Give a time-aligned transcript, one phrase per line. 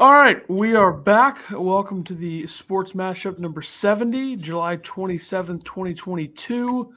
[0.00, 1.40] All right, we are back.
[1.50, 6.92] Welcome to the Sports Mashup number 70, July 27th, 2022.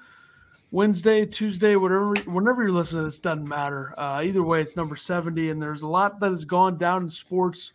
[0.70, 3.96] Wednesday, Tuesday, whatever, whenever you're listening, this doesn't matter.
[3.98, 7.10] Uh, either way, it's number 70, and there's a lot that has gone down in
[7.10, 7.74] sports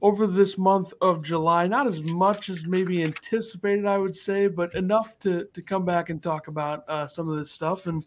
[0.00, 1.66] over this month of July.
[1.66, 6.08] Not as much as maybe anticipated, I would say, but enough to to come back
[6.08, 7.86] and talk about uh, some of this stuff.
[7.86, 8.06] And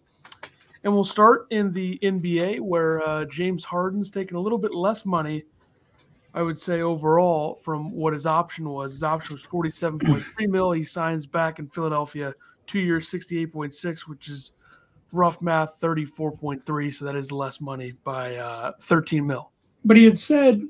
[0.84, 5.06] and we'll start in the NBA, where uh, James Harden's taking a little bit less
[5.06, 5.44] money
[6.34, 8.94] I would say overall from what his option was.
[8.94, 10.72] His option was 47.3 mil.
[10.72, 12.34] He signs back in Philadelphia,
[12.68, 14.52] two years, 68.6, which is
[15.12, 16.94] rough math, 34.3.
[16.94, 19.52] So that is less money by uh, 13 mil.
[19.84, 20.62] But he had said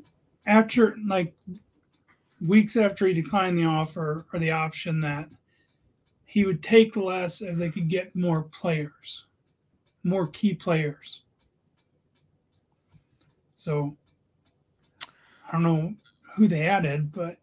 [0.46, 1.34] after, like,
[2.46, 5.28] weeks after he declined the offer or the option that
[6.26, 9.26] he would take less if they could get more players,
[10.04, 11.24] more key players.
[13.56, 13.98] So
[15.50, 15.94] I don't know
[16.36, 17.38] who they added, but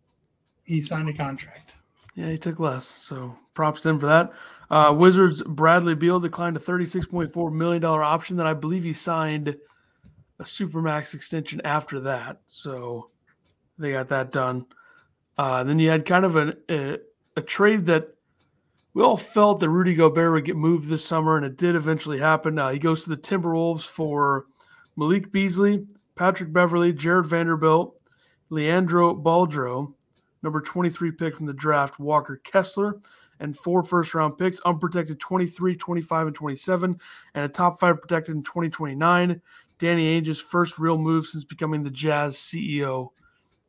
[0.64, 1.72] he signed a contract.
[2.14, 2.86] Yeah, he took less.
[2.86, 4.32] So props to him for that.
[4.70, 9.56] Uh, Wizards Bradley Beal declined a $36.4 million option that I believe he signed
[10.38, 12.40] a supermax extension after that.
[12.46, 13.10] So
[13.78, 14.66] they got that done.
[15.38, 16.98] Uh, then you had kind of an, a,
[17.36, 18.08] a trade that
[18.94, 22.18] we all felt that Rudy Gobert would get moved this summer, and it did eventually
[22.18, 22.58] happen.
[22.58, 24.46] Uh, he goes to the Timberwolves for
[24.96, 28.00] Malik Beasley, Patrick Beverley, Jarred Vanderbilt,
[28.50, 29.92] Leandro Bolmaro,
[30.42, 32.98] number 23 pick from the draft, Walker Kessler,
[33.40, 37.00] and four first round picks, unprotected 23, 25, and 27,
[37.34, 39.40] and a top five protected in 2029.
[39.78, 43.10] Danny Ainge's first real move since becoming the Jazz CEO.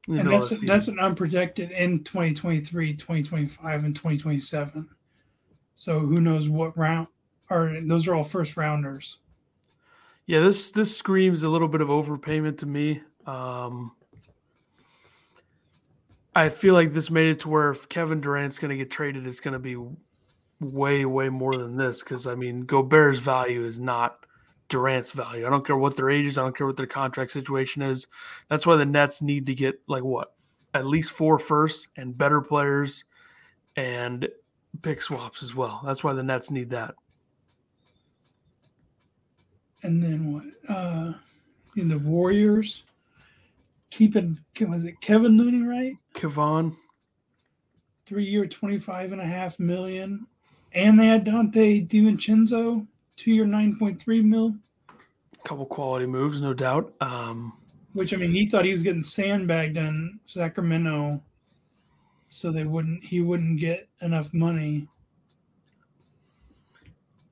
[0.08, 4.88] And that's, that's an unprotected in 2023, 2025, and 2027.
[5.76, 7.08] So who knows what round,
[7.50, 9.18] or those are all first rounders.
[10.26, 13.02] Yeah, this this screams a little bit of overpayment to me.
[13.26, 13.92] Um,
[16.38, 19.26] I feel like this made it to where if Kevin Durant's going to get traded,
[19.26, 19.78] it's going to be
[20.60, 22.04] way, way more than this.
[22.04, 24.26] Because I mean, Gobert's value is not
[24.70, 25.48] Durant's value.
[25.48, 26.38] I don't care what their age is.
[26.38, 28.08] I don't care what their contract situation is.
[28.50, 30.34] That's why the Nets need to get like what
[30.74, 33.04] at least four firsts and better players
[33.76, 34.30] and
[34.82, 35.82] pick swaps as well.
[35.86, 36.96] That's why the Nets need that
[39.84, 40.44] and then what?
[40.70, 41.14] Uh,
[41.76, 42.84] in the Warriors,
[43.90, 45.94] keeping was it Kevin Looney right?
[46.14, 46.76] Kevon,
[48.06, 50.26] three year, twenty five and a half million,
[50.74, 54.56] and they had Donte DiVincenzo, two year, nine point three mil.
[55.44, 56.94] Couple quality moves, no doubt.
[57.00, 57.54] Um,
[57.94, 61.22] which I mean, he thought he was getting sandbagged in Sacramento,
[62.28, 64.88] so they wouldn't he wouldn't get enough money.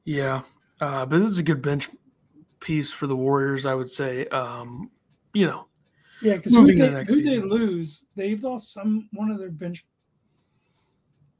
[0.05, 0.43] Yeah,
[0.79, 1.89] uh, but this is a good bench
[2.59, 4.27] piece for the Warriors, I would say.
[4.27, 4.91] Um,
[5.33, 5.67] you know,
[6.21, 9.85] yeah, because who, they, the who they lose, they lost some one of their bench.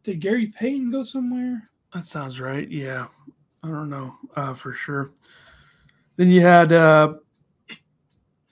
[0.04, 1.70] Did Gary Payton go somewhere?
[1.94, 2.70] That sounds right.
[2.70, 3.08] Yeah,
[3.64, 5.12] I don't know uh, for sure.
[6.18, 7.16] Then you had uh,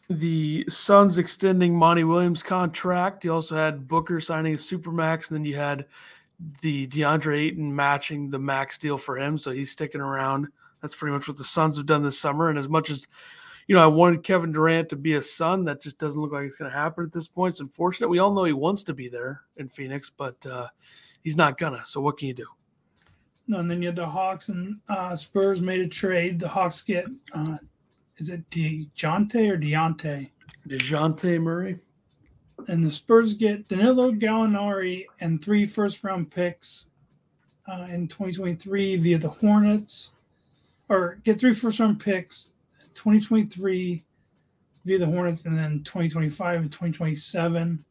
[0.10, 3.24] the Suns extending Monty Williams' contract.
[3.24, 5.86] You also had Booker signing a supermax, and then you had
[6.62, 10.48] the DeAndre Ayton matching the max deal for him, so he's sticking around.
[10.82, 12.50] That's pretty much what the Suns have done this summer.
[12.50, 13.08] And as much as
[13.68, 15.66] you know, I wanted Kevin Durant to be a son.
[15.66, 17.54] That just doesn't look like it's going to happen at this point.
[17.54, 18.10] It's unfortunate.
[18.10, 20.68] We all know he wants to be there in Phoenix, but uh,
[21.24, 21.82] he's not gonna.
[21.86, 22.48] So what can you do?
[23.48, 26.40] No, and then you had the Hawks and uh, Spurs made a trade.
[26.40, 27.58] The Hawks get uh,
[28.18, 30.30] is it Dejounte or Deontay?
[30.68, 31.80] Dejounte Murray.
[32.68, 36.88] And the Spurs get Danilo Gallinari and three first round picks
[37.68, 40.14] uh, in 2023 via the Hornets
[40.90, 42.52] or get three first round picks
[42.96, 44.04] 2023
[44.86, 47.84] via the Hornets and then 2025 and 2027.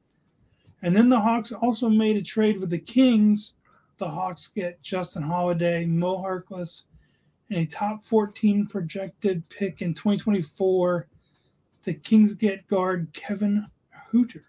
[0.82, 3.54] And then the Hawks also made a trade with the Kings.
[3.98, 6.82] The Hawks get Justin Holiday, Mo Harkless,
[7.50, 11.06] and a top 14 projected pick in 2024.
[11.84, 13.66] The Kings get guard Kevin
[14.12, 14.42] Huerter.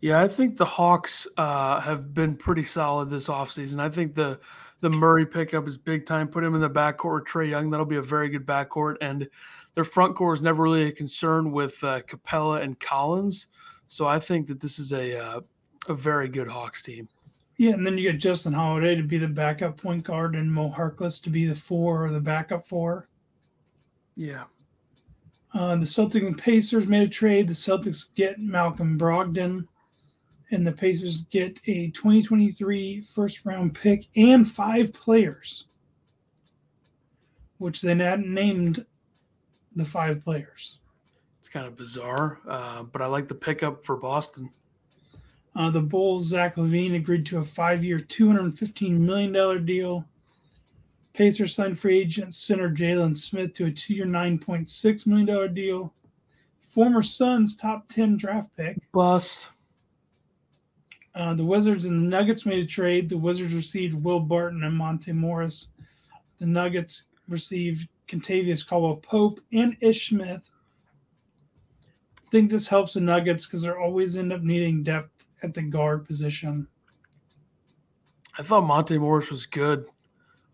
[0.00, 3.80] Yeah, I think the Hawks uh, have been pretty solid this offseason.
[3.80, 4.40] I think the
[4.80, 6.28] the Murray pickup is big time.
[6.28, 7.70] Put him in the backcourt with Trae Young.
[7.70, 8.96] That'll be a very good backcourt.
[9.00, 9.28] And
[9.74, 13.48] their front court is never really a concern with uh, Capela and Collins.
[13.86, 15.40] So I think that this is a uh,
[15.88, 17.08] a very good Hawks team.
[17.56, 20.70] Yeah, and then you get Justin Holiday to be the backup point guard and Mo
[20.70, 23.08] Harkless to be the four or the backup four.
[24.16, 24.44] Yeah.
[25.52, 27.48] Uh, the Celtics and Pacers made a trade.
[27.48, 29.66] The Celtics get Malcolm Brogdon
[30.50, 35.66] and the Pacers get a 2023 first round pick and five players,
[37.58, 38.84] which they hadn't named
[39.76, 40.78] the five players.
[41.38, 44.50] It's kind of bizarre, uh, but I like the pickup for Boston.
[45.56, 50.04] Uh, the Bulls, Zach LaVine, agreed to a five year, $215 million deal.
[51.12, 55.92] Pacers signed free agent center Jalen Smith to a two year, $9.6 million deal.
[56.60, 58.78] Former Suns top 10 draft pick.
[58.92, 59.48] Bust.
[61.14, 63.08] Uh, the Wizards and the Nuggets made a trade.
[63.08, 65.68] The Wizards received Will Barton and Monte Morris.
[66.38, 70.42] The Nuggets received Kentavious Caldwell Pope and Ish Smith.
[72.16, 75.62] I think this helps the Nuggets because they're always end up needing depth at the
[75.62, 76.66] guard position.
[78.38, 79.86] I thought Monte Morris was good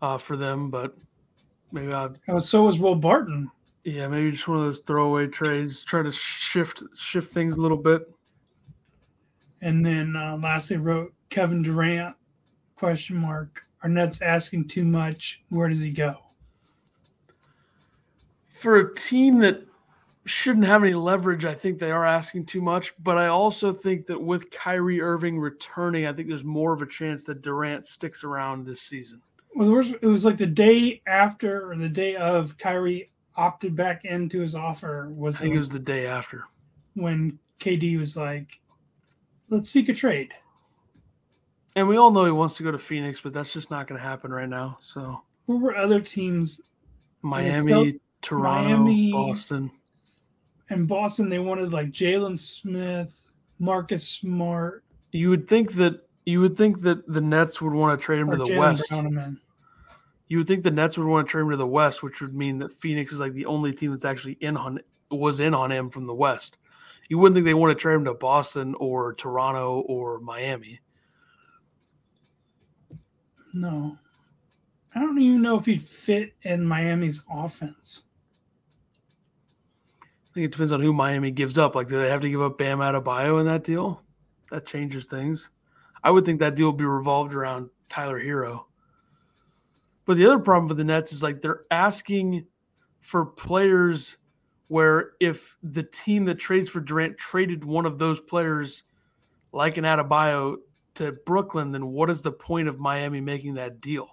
[0.01, 0.95] uh, for them, but
[1.71, 2.09] maybe I.
[2.27, 3.49] Oh, so was Will Barton.
[3.83, 5.83] Yeah, maybe just one of those throwaway trades.
[5.83, 8.11] Try to shift shift things a little bit.
[9.61, 12.15] And then uh, lastly, wrote Kevin Durant
[12.75, 13.63] question mark.
[13.83, 15.41] Are Nets asking too much?
[15.49, 16.17] Where does he go?
[18.49, 19.63] For a team that
[20.25, 22.93] shouldn't have any leverage, I think they are asking too much.
[23.01, 26.87] But I also think that with Kyrie Irving returning, I think there's more of a
[26.87, 29.21] chance that Durant sticks around this season.
[29.55, 34.39] Well, it was like the day after or the day of Kyrie opted back into
[34.39, 35.09] his offer.
[35.15, 36.43] Was I think it was the day after
[36.93, 38.59] when KD was like,
[39.49, 40.33] "Let's seek a trade."
[41.75, 43.99] And we all know he wants to go to Phoenix, but that's just not going
[43.99, 44.77] to happen right now.
[44.81, 46.59] So, who were other teams?
[47.21, 49.71] Miami, Toronto, Miami, Boston.
[50.69, 53.13] And Boston, they wanted like Jalen Smith,
[53.59, 54.83] Marcus Smart.
[55.11, 58.31] You would think that you would think that the Nets would want to trade him
[58.31, 58.91] to the Jaylen West.
[60.27, 62.35] You would think the Nets would want to trade him to the West, which would
[62.35, 64.79] mean that Phoenix is like the only team that's actually in on
[65.09, 66.57] was in on him from the West.
[67.09, 70.79] You wouldn't think they want to trade him to Boston or Toronto or Miami.
[73.53, 73.97] No.
[74.93, 78.03] I don't even know if he'd fit in Miami's offense.
[80.01, 81.75] I think it depends on who Miami gives up.
[81.75, 84.01] Like, do they have to give up Bam Adebayo in that deal?
[84.51, 85.49] That changes things.
[86.03, 88.65] I would think that deal would be revolved around Tyler Herro.
[90.05, 92.45] But the other problem for the Nets is like they're asking
[93.01, 94.17] for players
[94.67, 98.83] where if the team that trades for Durant traded one of those players,
[99.51, 100.57] like an Adebayo,
[100.97, 104.09] to Brooklyn, then what is the point of Miami making that deal?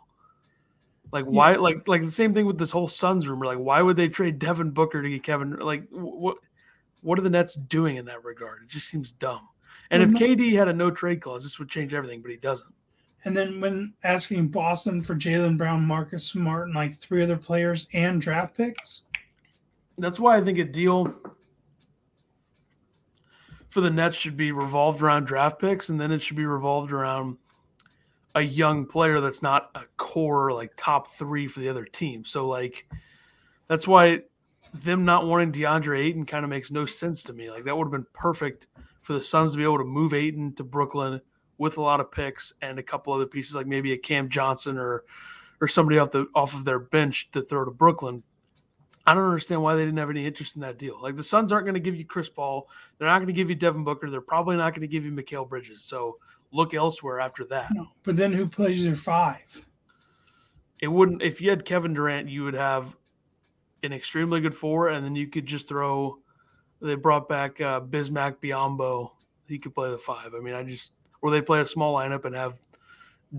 [1.12, 1.52] Like why?
[1.52, 1.58] Yeah.
[1.58, 3.46] Like like the same thing with this whole Suns rumor.
[3.46, 5.56] Like why would they trade Devin Booker to get Kevin?
[5.58, 6.38] Like what?
[7.02, 8.62] What are the Nets doing in that regard?
[8.62, 9.48] It just seems dumb.
[9.90, 12.72] And if KD had a no trade clause, this would change everything, but he doesn't.
[13.26, 17.88] And then when asking Boston for Jaylen Brown, Marcus Smart, and like three other players
[17.92, 19.02] and draft picks.
[19.98, 21.14] That's why I think a deal
[23.70, 26.92] for the Nets should be revolved around draft picks, and then it should be revolved
[26.92, 27.38] around
[28.34, 32.24] a young player that's not a core like top three for the other team.
[32.24, 32.88] So like
[33.68, 34.22] that's why
[34.72, 37.50] them not wanting DeAndre Ayton kind of makes no sense to me.
[37.50, 38.66] Like that would have been perfect
[39.02, 41.20] for the Suns to be able to move Ayton to Brooklyn
[41.58, 44.78] with a lot of picks and a couple other pieces, like maybe a Cam Johnson
[44.78, 45.04] or
[45.60, 48.22] or somebody off the off of their bench to throw to Brooklyn.
[49.06, 51.00] I don't understand why they didn't have any interest in that deal.
[51.00, 52.68] Like the Suns aren't going to give you Chris Paul.
[52.98, 54.10] They're not going to give you Devin Booker.
[54.10, 55.82] They're probably not going to give you Mikal Bridges.
[55.82, 56.18] So
[56.52, 57.68] look elsewhere after that.
[57.74, 59.66] No, but then who plays your five?
[60.80, 61.22] It wouldn't.
[61.22, 62.96] If you had Kevin Durant, you would have
[63.82, 66.18] an extremely good four, and then you could just throw.
[66.80, 69.10] They brought back uh, Bismack Biyombo.
[69.48, 70.34] He could play the five.
[70.34, 72.58] I mean, I just or they play a small lineup and have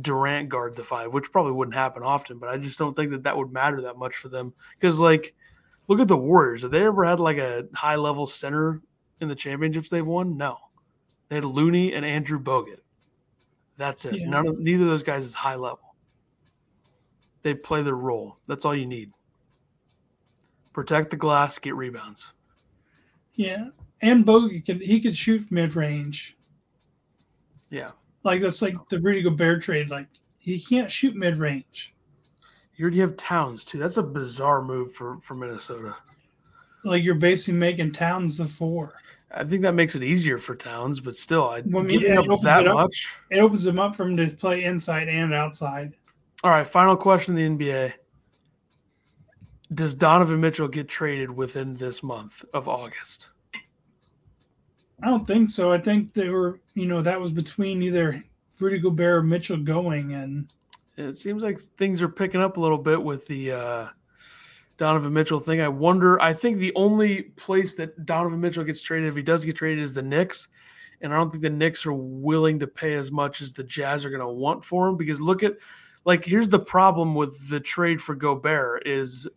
[0.01, 2.39] Durant guard the five, which probably wouldn't happen often.
[2.39, 5.35] But I just don't think that that would matter that much for them because like
[5.87, 6.63] Look at the Warriors.
[6.63, 8.81] Have they ever had like a high level center
[9.21, 10.37] in the championships they've won?
[10.37, 10.57] No.
[11.29, 12.79] They had Looney and Andrew Bogut.
[13.77, 14.15] That's it.
[14.15, 14.29] Yeah.
[14.29, 15.95] None of neither of those guys is high level.
[17.43, 18.37] They play their role.
[18.47, 19.11] That's all you need.
[20.73, 22.33] Protect the glass, get rebounds.
[23.33, 23.69] Yeah.
[24.01, 26.35] And Bogut can he could shoot mid range.
[27.69, 27.91] Yeah.
[28.23, 29.89] Like that's like the Rudy Gobert trade.
[29.89, 31.94] Like he can't shoot mid range.
[32.75, 33.77] You already have Towns too.
[33.77, 35.95] That's a bizarre move for for Minnesota.
[36.83, 38.93] Like you're basically making Towns the four.
[39.31, 42.67] I think that makes it easier for Towns, but still, I well, giving up that
[42.67, 43.13] up, much.
[43.31, 45.93] It opens them up for him to play inside and outside.
[46.43, 47.93] All right, final question in the NBA.
[49.73, 53.29] Does Donovan Mitchell get traded within this month of August?
[55.01, 55.73] I don't think so.
[55.73, 58.23] I think they were, you know, that was between either
[58.59, 60.53] Rudy Gobert or Mitchell going, and
[60.97, 63.87] it seems like things are picking up a little bit with the uh,
[64.77, 65.61] Donovan Mitchell thing.
[65.61, 66.21] I wonder.
[66.21, 69.83] I think the only place that Donovan Mitchell gets traded, if he does get traded,
[69.83, 70.47] is the Knicks.
[71.01, 74.05] And I don't think the Knicks are willing to pay as much as the Jazz
[74.05, 74.95] are going to want for him.
[74.95, 75.57] Because look at,
[76.05, 79.27] like, here's the problem with the trade for Gobert is,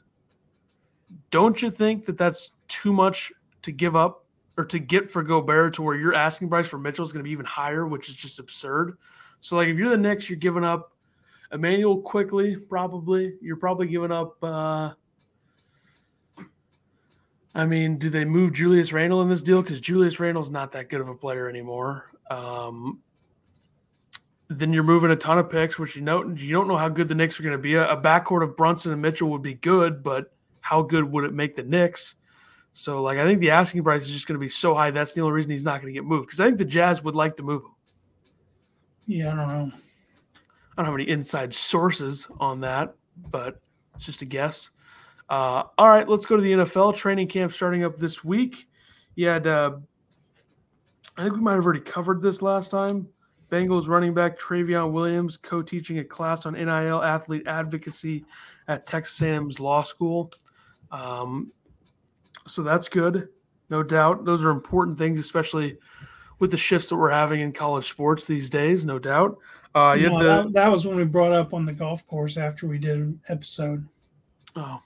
[1.31, 4.25] don't you think that that's too much to give up
[4.57, 7.29] or to get for Gobert to where your asking price for Mitchell is going to
[7.29, 8.97] be even higher, which is just absurd.
[9.41, 10.93] So, like, if you're the Knicks, you're giving up
[11.53, 13.35] Immanuel Quickley, probably.
[13.41, 14.37] You're probably giving up.
[14.43, 14.93] Uh,
[17.55, 19.63] I mean, do they move Julius Randle in this deal?
[19.63, 22.13] Because Julius Randle's not that good of a player anymore.
[22.31, 23.01] Um,
[24.49, 27.09] then you're moving a ton of picks, which you know you don't know how good
[27.09, 27.75] the Knicks are going to be.
[27.75, 31.33] A, a backcourt of Brunson and Mitchell would be good, but how good would it
[31.33, 32.15] make the Knicks?
[32.75, 34.91] So, like, I think the asking price is just going to be so high.
[34.91, 36.27] That's the only reason he's not going to get moved.
[36.27, 37.75] Because I think the Jazz would like to move him.
[39.07, 39.73] Yeah, I don't know.
[40.79, 42.95] I don't have any inside sources on that,
[43.33, 43.61] but
[43.97, 44.71] it's just a guess.
[45.29, 48.69] Uh, all right, let's go to the NFL training camp starting up this week.
[49.17, 49.73] You had, uh,
[51.17, 53.09] I think we might have already covered this last time.
[53.51, 58.25] Bengals running back Trayveon Williams co-teaching a class on NIL athlete advocacy
[58.69, 60.31] at Texas A&M's law school.
[60.93, 61.51] Um,
[62.47, 63.29] so that's good,
[63.69, 64.25] no doubt.
[64.25, 65.77] Those are important things, especially
[66.39, 69.39] with the shifts that we're having in college sports these days, no doubt.
[69.75, 72.79] Uh, no, that, that, was when we brought up on the golf course after we
[72.79, 73.87] did an episode.
[74.57, 74.81] Oh.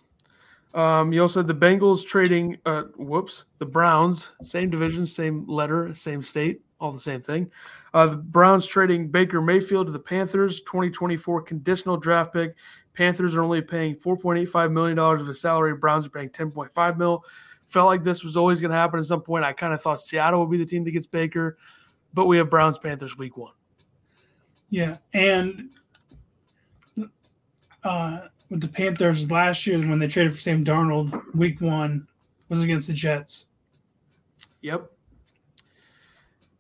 [0.75, 5.95] Um, you also had the Bengals trading, uh, whoops, the Browns, same division, same letter,
[5.95, 7.51] same state, all the same thing.
[7.93, 12.57] Uh, the Browns trading Baker Mayfield to the Panthers, 2024 conditional draft pick.
[12.95, 15.75] Panthers are only paying $4.85 million of his salary.
[15.75, 17.25] Browns are paying 10.5 mil.
[17.73, 19.45] Felt like this was always going to happen at some point.
[19.45, 21.57] I kind of thought Seattle would be the team that gets Baker,
[22.13, 23.55] but we have Browns Panthers week one.
[24.69, 25.71] Yeah, and
[27.83, 32.07] uh, with the Panthers last year when they traded for Sam Darnold, week one
[32.51, 33.47] was against the Jets.
[34.61, 34.91] Yep.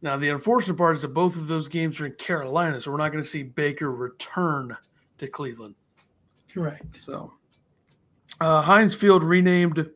[0.00, 2.97] Now the unfortunate part is that both of those games are in Carolina, so we're
[2.97, 4.75] not going to see Baker return
[5.19, 5.75] to Cleveland.
[6.50, 6.97] Correct.
[6.97, 7.35] So,
[8.40, 9.90] uh, Heinz Field renamed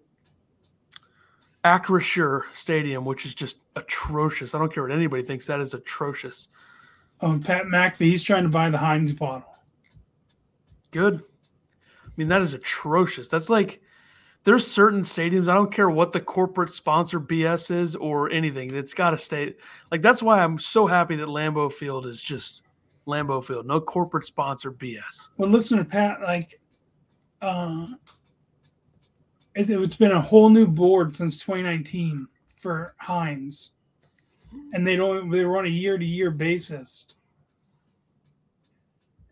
[1.67, 4.55] Acrisure Stadium, which is just atrocious.
[4.55, 5.47] I don't care what anybody thinks.
[5.47, 6.49] That is atrocious.
[7.21, 9.49] Oh, Pat McAfee, he's trying to buy the Heinz bottle.
[10.93, 11.23] Good.
[11.23, 13.29] I mean, that is atrocious.
[13.29, 13.83] That's like
[14.45, 15.49] there's certain stadiums.
[15.49, 18.73] I don't care what the corporate sponsor BS is or anything.
[18.75, 19.55] It's got to stay.
[19.91, 22.63] Like that's why I'm so happy that Lambeau Field is just
[23.07, 23.67] Lambeau Field.
[23.67, 25.31] No corporate sponsor BS.
[25.37, 26.21] Well, listen to Pat.
[26.21, 26.61] Like,
[27.43, 27.89] uh,
[29.57, 33.71] it, it's been a whole new board since 2019 for Heinz.
[34.73, 37.07] And they don't they were on a year to year basis.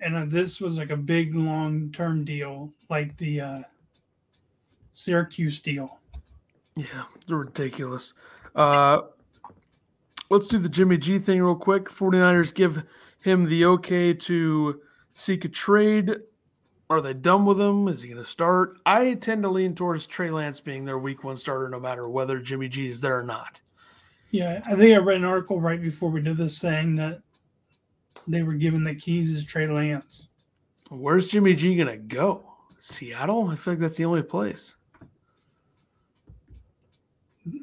[0.00, 3.58] And uh, this was like a big long term deal like the uh,
[4.92, 5.98] syracuse deal.
[6.74, 8.12] Yeah ridiculous.
[8.54, 9.02] Uh,
[10.30, 11.84] let's do the jimmy g thing real quick.
[11.84, 12.82] 49ers give
[13.22, 14.80] him the okay to
[15.12, 16.16] seek a trade
[16.90, 17.88] are they done with him?
[17.88, 18.76] Is he going to start?
[18.84, 22.38] I tend to lean towards Trey Lance being their week one starter, no matter whether
[22.38, 23.60] Jimmy G is there or not.
[24.30, 27.20] Yeah, I think I read an article right before we did this saying that
[28.26, 30.28] they were given the keys to Trey Lance.
[30.90, 32.44] Where's Jimmy G gonna go?
[32.78, 33.48] Seattle?
[33.48, 34.74] I feel like that's the only place.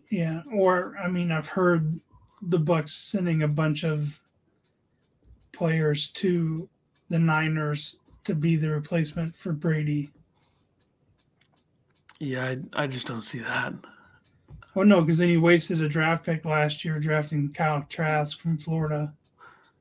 [0.09, 1.99] Yeah, or I mean, I've heard
[2.43, 4.19] the Bucks sending a bunch of
[5.51, 6.67] players to
[7.09, 10.11] the Niners to be the replacement for Brady.
[12.19, 13.73] Yeah, I, I just don't see that.
[14.75, 18.57] Well, no, because then he wasted a draft pick last year drafting Kyle Trask from
[18.57, 19.13] Florida.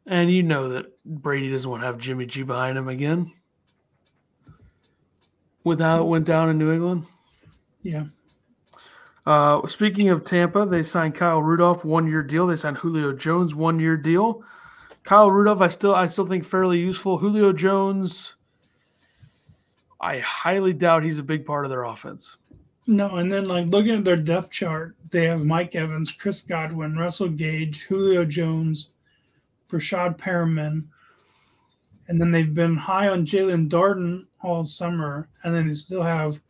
[0.07, 3.31] And you know that Brady doesn't want to have Jimmy G behind him again.
[5.63, 7.05] With how it went down in New England.
[7.83, 8.07] Yeah.
[9.27, 12.47] Uh, speaking of Tampa, they signed Kyle Rudolph one year deal.
[12.47, 14.43] They signed Julio Jones one year deal.
[15.03, 17.19] Kyle Rudolph, I still I still think fairly useful.
[17.19, 18.35] Julio Jones,
[20.01, 22.37] I highly doubt he's a big part of their offense.
[22.87, 26.97] No, and then like looking at their depth chart, they have Mike Evans, Chris Godwin,
[26.97, 28.89] Russell Gage, Julio Jones,
[29.71, 30.87] Breshad Perriman,
[32.09, 36.41] and then they've been high on Jaelon Darden all summer, and then they still have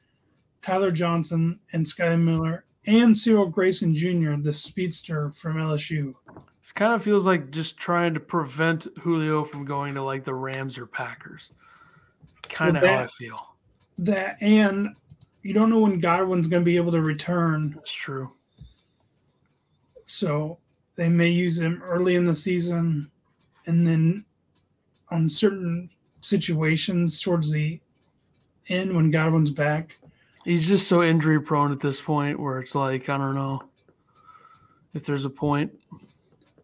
[0.62, 6.14] Tyler Johnson and Sky Miller and Cyril Grayson Jr., the speedster from LSU.
[6.62, 10.34] This kind of feels like just trying to prevent Julio from going to like the
[10.34, 11.52] Rams or Packers.
[12.48, 13.56] Kind of well, how I feel.
[13.98, 14.94] That and
[15.42, 17.72] you don't know when Godwin's going to be able to return.
[17.74, 18.30] That's true.
[20.04, 20.58] So
[20.96, 23.10] they may use him early in the season,
[23.66, 24.24] and then
[25.10, 27.80] on certain situations towards the
[28.68, 29.96] end when Godwin's back.
[30.44, 33.62] He's just so injury prone at this point where it's like I don't know
[34.94, 35.72] if there's a point.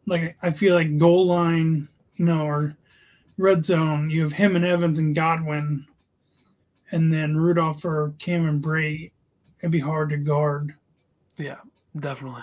[0.07, 2.77] Like I feel like goal line, you know, or
[3.39, 5.87] red zone, you have him and Evans and Godwin
[6.93, 9.13] and then Rudolph or Cameron Brate.
[9.61, 10.75] it'd be hard to guard.
[11.37, 11.57] Yeah.
[12.01, 12.43] Definitely.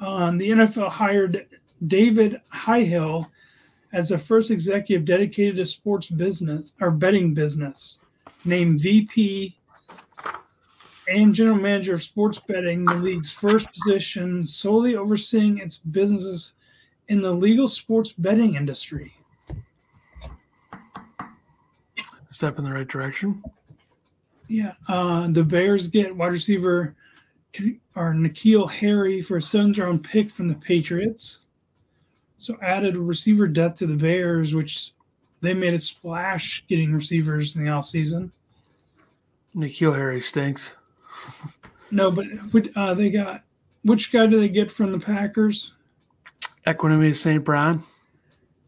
[0.00, 1.46] Um, the NFL hired
[1.86, 3.30] David Highhill
[3.92, 8.00] as the first executive dedicated to sports business or betting business,
[8.44, 9.56] named VP
[11.08, 16.54] and general manager of sports betting, the league's first position, solely overseeing its businesses
[17.08, 19.12] in the legal sports betting industry.
[22.28, 23.42] Step in the right direction.
[24.48, 26.94] Yeah, uh, the Bears get wide receiver
[27.94, 31.40] or N'Keal Harry for a seventh round pick from the Patriots.
[32.38, 34.92] So added receiver depth to the Bears, which
[35.40, 38.30] they made a splash getting receivers in the offseason.
[39.54, 40.76] N'Keal Harry stinks.
[41.90, 42.26] No, but
[42.76, 43.42] uh, they got
[43.82, 45.72] which guy do they get from the Packers?
[46.66, 47.44] Equanimeous St.
[47.44, 47.82] Brown.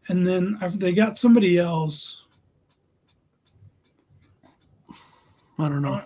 [0.07, 2.23] And then they got somebody else.
[5.59, 5.95] I don't know.
[5.95, 6.03] Uh,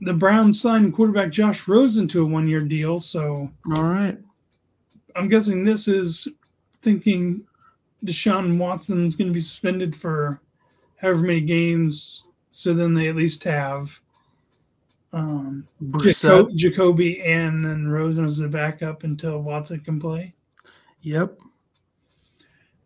[0.00, 2.98] the Browns signed quarterback Josh Rosen to a one year deal.
[2.98, 4.18] So, all right.
[5.14, 6.28] I'm guessing this is
[6.82, 7.42] thinking
[8.04, 10.40] Deshaun Watson's going to be suspended for
[10.96, 12.26] however many games.
[12.50, 14.00] So then they at least have
[15.16, 20.34] um, Jaco- Jacoby and then Rosen as the backup until Watson can play.
[21.02, 21.38] Yep.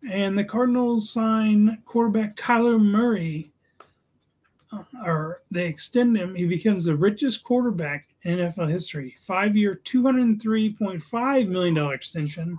[0.09, 3.51] And the Cardinals sign quarterback Kyler Murray
[5.05, 9.15] or they extend him, he becomes the richest quarterback in NFL history.
[9.21, 12.57] Five year, $203.5 million extension.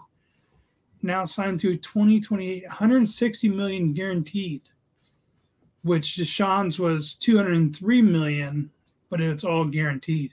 [1.02, 4.62] Now signed through 2028, 160 million guaranteed,
[5.82, 8.70] which Deshaun's was 203 million,
[9.12, 10.32] but it's all guaranteed.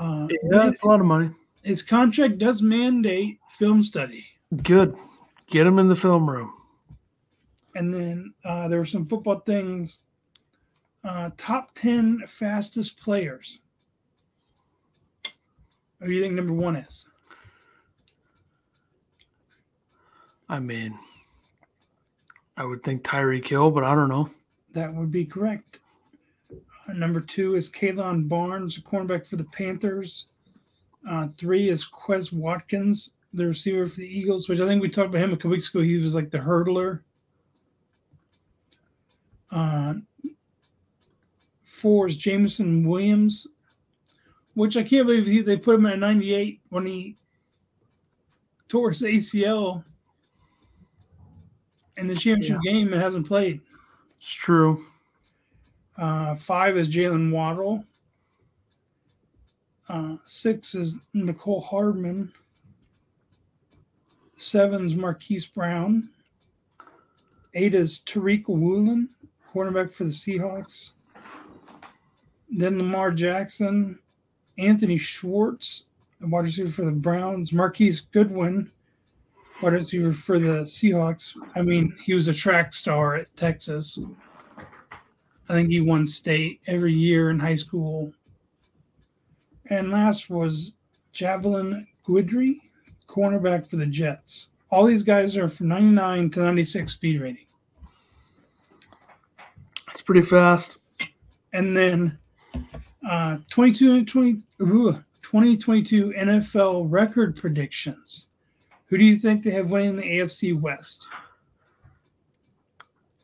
[0.00, 1.30] Uh, yeah, that's a lot of money.
[1.62, 4.26] His contract does mandate film study.
[4.64, 4.96] Good.
[5.46, 6.52] Get him in the film room.
[7.76, 10.00] And then uh, there were some football things.
[11.04, 13.60] Uh, top 10 fastest players.
[16.00, 17.06] Who do you think number one is?
[20.48, 20.98] I mean,
[22.56, 24.28] I would think Tyree Hill, but I don't know.
[24.72, 25.78] That would be correct.
[26.88, 30.26] Number two is Kalon Barnes, cornerback for the Panthers.
[31.08, 35.08] Uh, three is Quez Watkins, the receiver for the Eagles, which I think we talked
[35.08, 35.80] about him a couple weeks ago.
[35.80, 37.00] He was like the hurdler
[39.52, 39.94] uh,
[41.64, 43.46] four is Jameson Williams,
[44.54, 47.16] which I can't believe he, they put him at 98 when he
[48.68, 49.84] tore his ACL
[51.98, 52.72] in the championship yeah.
[52.72, 53.60] game and hasn't played.
[54.16, 54.82] It's true.
[55.98, 57.84] Uh, five is Jalen Waddle.
[59.88, 62.32] Uh, six is Mecole Hardman.
[64.36, 66.08] Seven's Marquise Brown.
[67.54, 69.08] Eight is Tariq Woolen
[69.52, 70.92] quarterback for the Seahawks.
[72.50, 73.98] Then Lamar Jackson,
[74.58, 75.84] Anthony Schwartz,
[76.20, 78.70] wide receiver for the Browns, Marquise Goodwin,
[79.62, 81.36] wide receiver for the Seahawks.
[81.54, 83.98] I mean, he was a track star at Texas.
[85.48, 88.12] I think he won state every year in high school.
[89.66, 90.72] And last was
[91.12, 92.60] Javelin Guidry,
[93.08, 94.48] cornerback for the Jets.
[94.70, 97.46] All these guys are from 99 to 96 speed rating.
[99.90, 100.78] It's pretty fast.
[101.52, 102.18] And then
[103.08, 108.28] uh, 22 20, ooh, 2022 NFL record predictions.
[108.86, 111.08] Who do you think they have winning the AFC West?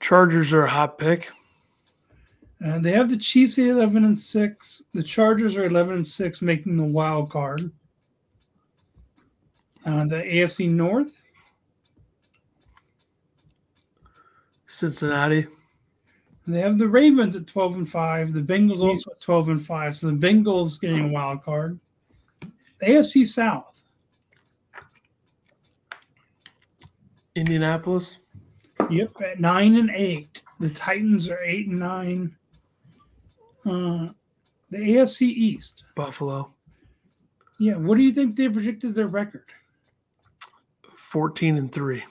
[0.01, 1.31] Chargers are a hot pick.
[2.64, 4.83] Uh, they have the Chiefs at 11 and 6.
[4.92, 7.71] The Chargers are 11 and 6, making the wild card.
[9.87, 11.23] Uh, the AFC North.
[14.66, 15.47] Cincinnati.
[16.47, 18.33] They have the Ravens at 12 and 5.
[18.33, 19.97] The Bengals also at 12 and 5.
[19.97, 21.79] So the Bengals getting a wild card.
[22.40, 23.83] The AFC South.
[27.35, 28.18] Indianapolis.
[28.90, 30.42] Yep, at 9 and 8.
[30.61, 32.37] The Titans are 8 and 9.
[33.66, 34.09] Uh,
[34.71, 35.85] the AFC East.
[35.94, 36.53] Buffalo.
[37.59, 39.47] Yeah, what do you think they predicted their record?
[40.97, 42.05] 14 and 3.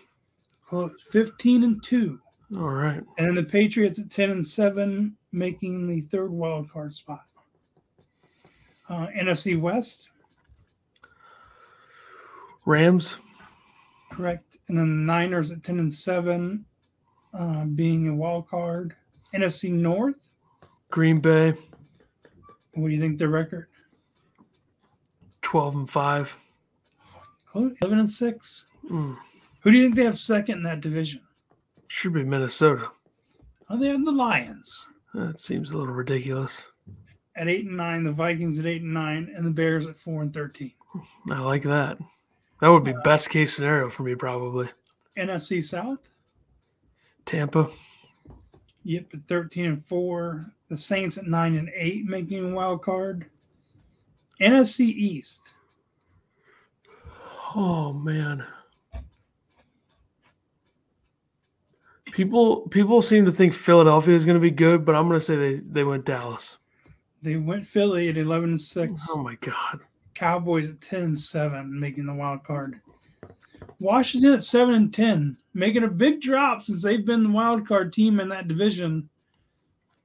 [0.68, 0.92] Close.
[1.12, 2.20] 15 and 2.
[2.58, 3.04] All right.
[3.18, 7.26] And the Patriots at 10 and 7, making the third wild card spot.
[8.90, 10.10] Uh, NFC West.
[12.66, 13.18] Rams.
[14.12, 14.58] Correct.
[14.68, 16.66] And then the Niners at 10 and 7,
[17.34, 18.96] uh, being a wild card.
[19.34, 20.27] NFC North.
[20.90, 21.54] Green Bay.
[22.74, 23.68] What do you think their record?
[25.42, 26.38] 12 and 5.
[27.56, 28.66] 11 and 6.
[28.92, 29.18] Mm.
[29.62, 31.22] Who do you think they have second in that division?
[31.88, 32.90] Should be Minnesota.
[33.70, 34.86] Oh, they have the Lions.
[35.14, 36.70] That seems a little ridiculous.
[37.36, 40.22] at eight and nine, the Vikings at eight and nine, and the Bears at four
[40.22, 40.74] and thirteen.
[41.32, 41.98] I like that.
[42.62, 44.70] That would be best case scenario for me, probably.
[45.18, 46.00] NFC South,
[47.26, 47.70] Tampa.
[48.84, 50.46] yep, at thirteen and four.
[50.70, 53.26] The Saints at nine and eight, making a wild card.
[54.42, 55.54] NFC East,
[57.56, 58.46] Oh man.
[62.12, 65.26] People people seem to think Philadelphia is going to be good, but I'm going to
[65.26, 66.58] say they they went Dallas.
[67.22, 69.06] they went Philly at eleven and six.
[69.10, 69.82] Oh my god.
[70.14, 72.82] Cowboys at 10 and 7, making the wild card.
[73.80, 77.94] Washington at 7 and 10, making a big drop since they've been the wild card
[77.94, 79.08] team in that division.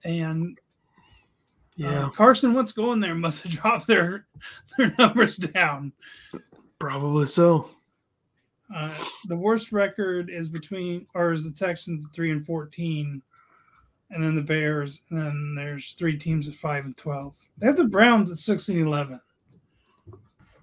[0.04, 0.58] And
[1.82, 4.26] uh, Yeah, Carson Wentz going there must have dropped their
[4.76, 5.92] their numbers down.
[6.78, 7.68] probably so.
[8.74, 8.92] Uh,
[9.28, 13.20] the worst record is between, or is the Texans 3 and 14,
[14.10, 17.36] and then the Bears, and then there's three teams at 5 and 12.
[17.58, 19.20] They have the Browns at 6 and 11.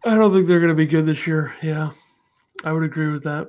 [0.05, 1.53] I don't think they're going to be good this year.
[1.61, 1.91] Yeah.
[2.63, 3.47] I would agree with that.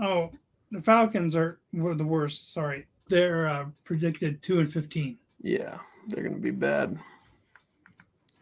[0.00, 0.30] Oh,
[0.70, 2.52] the Falcons are were the worst.
[2.52, 5.18] Sorry, they're uh, predicted two and fifteen.
[5.40, 6.98] Yeah, they're going to be bad.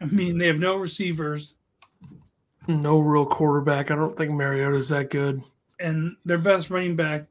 [0.01, 1.55] I mean, they have no receivers,
[2.67, 3.89] No real quarterback.
[3.91, 5.41] I don't think Mariota's that good.
[5.79, 7.25] and their best running back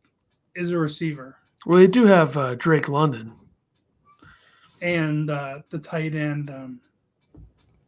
[0.55, 3.33] is a receiver, Well, they do have uh, Drake London,
[4.83, 6.51] and uh, the tight end.
[6.51, 6.81] Um,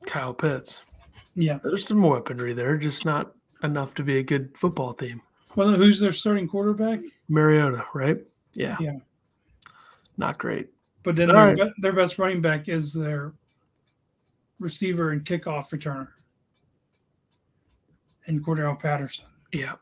[0.06, 0.80] Kyle Pitts.
[1.34, 1.58] yeah.
[1.62, 3.32] There's some weaponry there, just not
[3.62, 5.20] enough to be a good football team.
[5.56, 7.00] Well, who's their starting quarterback?
[7.28, 8.18] Mariota, right?
[8.54, 8.76] Yeah.
[8.80, 8.98] Yeah.
[10.18, 10.68] Not great.
[11.04, 11.72] But then their, right.
[11.78, 13.32] their best running back is their
[14.58, 16.08] receiver and kickoff returner,
[18.26, 19.24] and Cordarrelle Patterson.
[19.52, 19.74] Yeah.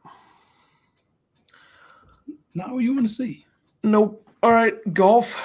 [2.54, 3.44] Not what you want to see.
[3.82, 4.22] Nope.
[4.42, 4.76] All right.
[4.94, 5.36] Golf.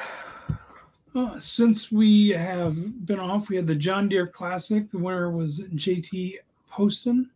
[1.13, 4.89] Uh, since we have been off, we had the John Deere Classic.
[4.89, 6.35] The winner was JT
[6.69, 7.29] Poston.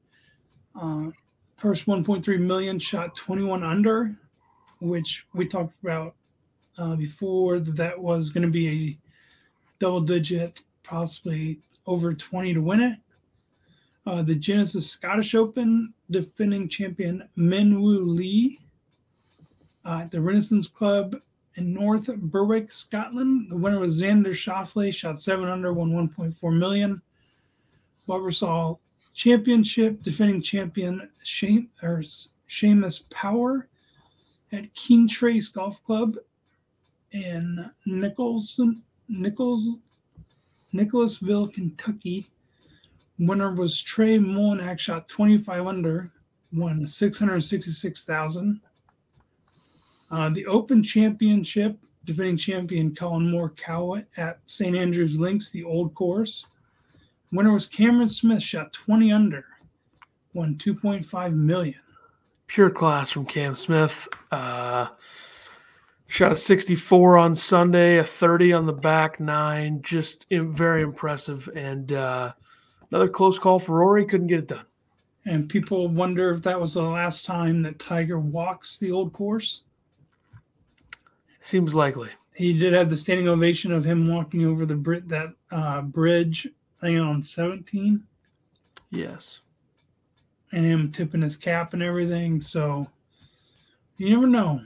[0.80, 1.08] Uh,
[1.58, 4.16] first 1.3 million shot 21 under,
[4.80, 6.16] which we talked about
[6.78, 8.98] uh, before that was going to be a
[9.80, 13.00] double digit, possibly over 20 to win it.
[14.06, 18.60] Uh, the Genesis Scottish Open defending champion Minwoo Lee
[19.84, 21.16] uh, at the Renaissance Club
[21.56, 23.50] in North Berwick, Scotland.
[23.50, 27.02] The winner was Xander Schauffele, shot seven under, won 1.4 million.
[28.08, 28.80] Barbasol
[29.14, 33.68] Championship, defending champion Shane Seamus Power
[34.52, 36.18] at Keene Trace Golf Club
[37.16, 39.78] in Nicholson, Nichols,
[40.74, 42.28] Nicholasville, Kentucky.
[43.18, 46.12] Winner was Trey Mullinax, shot 25 under,
[46.52, 48.60] won 666,000.
[50.12, 54.76] Uh, the Open Championship, defending champion Colin Moore Morikawa at St.
[54.76, 56.46] Andrews Links, the old course.
[57.32, 59.46] Winner was Cameron Smith, shot 20 under,
[60.34, 61.80] won 2.5 million.
[62.48, 64.08] Pure class from Cam Smith.
[64.32, 64.88] Uh,
[66.08, 69.82] shot a 64 on Sunday, a 30 on the back nine.
[69.82, 71.50] Just very impressive.
[71.56, 72.34] And uh,
[72.92, 74.06] another close call for Rory.
[74.06, 74.66] Couldn't get it done.
[75.26, 79.64] And people wonder if that was the last time that Tiger walks the old course.
[81.42, 82.10] Seems likely.
[82.36, 86.48] He did have the standing ovation of him walking over the Brit that uh, bridge,
[86.82, 88.04] thing on 17,
[88.92, 89.40] Yes.
[90.52, 92.40] and him tipping his cap and everything.
[92.42, 92.88] So
[93.98, 94.62] you never know.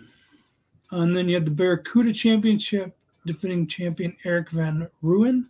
[0.91, 5.45] And then you had the Barracuda Championship, defending champion Erik van Rooyen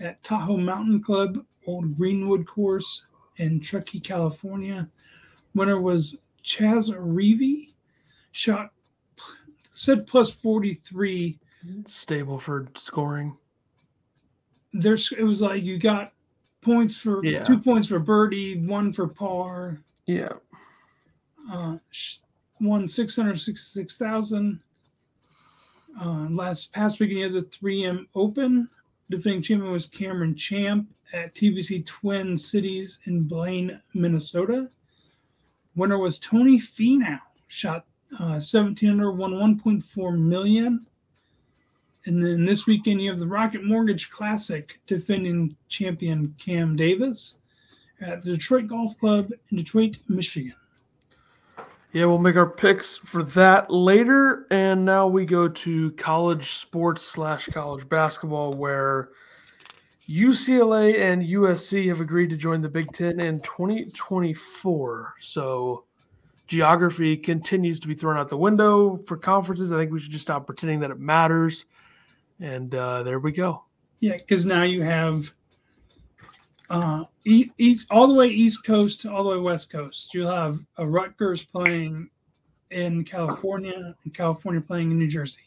[0.00, 3.04] at Tahoe Mountain Club, Old Greenwood Course
[3.36, 4.88] in Truckee, California.
[5.54, 7.72] Winner was Chez Reavie,
[8.32, 8.72] shot
[9.70, 11.38] said plus 43
[11.82, 13.36] Stableford scoring.
[14.72, 16.12] there's it was like you got
[16.62, 17.42] points for Yeah.
[17.42, 20.28] two points for birdie, one for par, Yeah.
[21.50, 21.76] uh,
[22.60, 24.60] won six hundred sixty-six thousand.
[26.00, 28.68] Uh, last past weekend, you had the 3M Open.
[29.08, 34.68] Defending champion was Cameron Champ at TPC Twin Cities in Blaine, Minnesota.
[35.74, 37.86] Winner was Tony Finau, shot
[38.18, 40.86] uh, 17 under, won 1.4 million.
[42.06, 47.36] And then this weekend, you have the Rocket Mortgage Classic, defending champion Cam Davis
[48.00, 50.54] at the Detroit Golf Club in Detroit, Michigan.
[51.96, 54.46] Yeah, we'll make our picks for that later.
[54.50, 59.12] And now we go to college sports slash college basketball, where
[60.06, 65.14] UCLA and USC have agreed to join the Big Ten in 2024.
[65.20, 65.84] So
[66.46, 69.72] geography continues to be thrown out the window for conferences.
[69.72, 71.64] I think we should just stop pretending that it matters.
[72.40, 73.64] and uh, there we go.
[74.00, 75.32] Yeah, because now you have
[76.70, 80.08] uh, east, all the way East Coast to all the way West Coast.
[80.12, 82.10] You'll have a Rutgers playing
[82.70, 85.42] in California and California playing in New Jersey.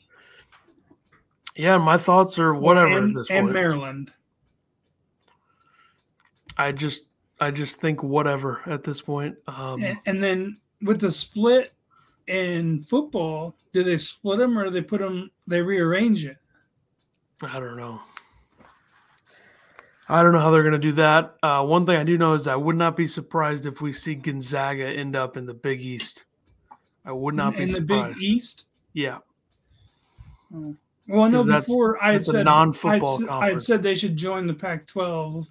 [1.55, 3.51] Yeah, my thoughts are whatever and, at this and.
[3.51, 4.13] Maryland.
[6.58, 7.05] I just,
[7.39, 9.36] I just think whatever at this point.
[9.47, 11.73] Um, and, and then with the split
[12.27, 15.32] in football, do they split them or do they put them?
[15.47, 16.38] They rearrange it.
[17.41, 18.01] I don't know.
[20.10, 21.36] I don't know how they're going to do that.
[21.43, 24.15] Uh, one thing I do know is I would not be surprised if we see
[24.15, 26.26] Gonzaga end up in the Big East.
[27.06, 28.17] I would not in, be in surprised.
[28.17, 28.63] the Big East.
[28.93, 29.19] Yeah.
[30.54, 30.76] Oh.
[31.08, 33.82] Well, I know 'Cause that's- before I had said non-football I had, I had said
[33.84, 35.48] they should join the Pac-12,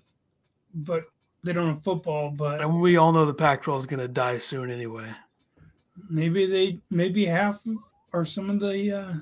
[0.74, 1.04] but
[1.44, 2.30] they don't have football.
[2.30, 5.08] But And we all know the Pac 12 is going to die soon anyway.
[6.10, 7.60] maybe they maybe half
[8.12, 9.14] or some of the uh,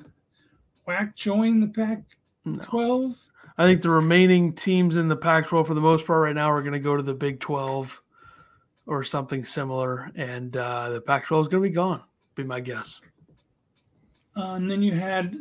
[0.87, 2.75] whack join the Pac-12.
[2.75, 3.15] No.
[3.59, 6.51] I think the remaining teams in the Pac 12 for the most part right now
[6.51, 8.03] are going to go to the Big 12
[8.87, 10.11] or something similar.
[10.15, 12.03] And uh, the Pac 12 is going to be gone,
[12.35, 13.01] be my guess.
[14.37, 15.39] Uh, and then you had,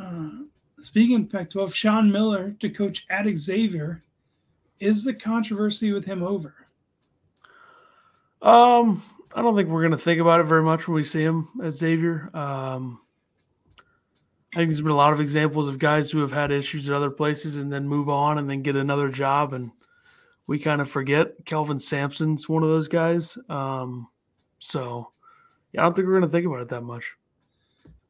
[0.00, 0.30] uh,
[0.80, 4.02] speaking of Pac-12, Sean Miller to coach at Xavier.
[4.80, 6.54] Is the controversy with him over?
[8.40, 9.02] Um,
[9.34, 11.48] I don't think we're going to think about it very much when we see him
[11.62, 12.30] at Xavier.
[12.32, 13.00] Um,
[14.54, 16.94] I think there's been a lot of examples of guys who have had issues at
[16.94, 19.70] other places and then move on and then get another job, and
[20.46, 21.44] we kind of forget.
[21.44, 23.36] Kelvin Sampson's one of those guys.
[23.50, 24.08] Um,
[24.58, 25.12] so,
[25.72, 27.14] yeah, I don't think we're going to think about it that much.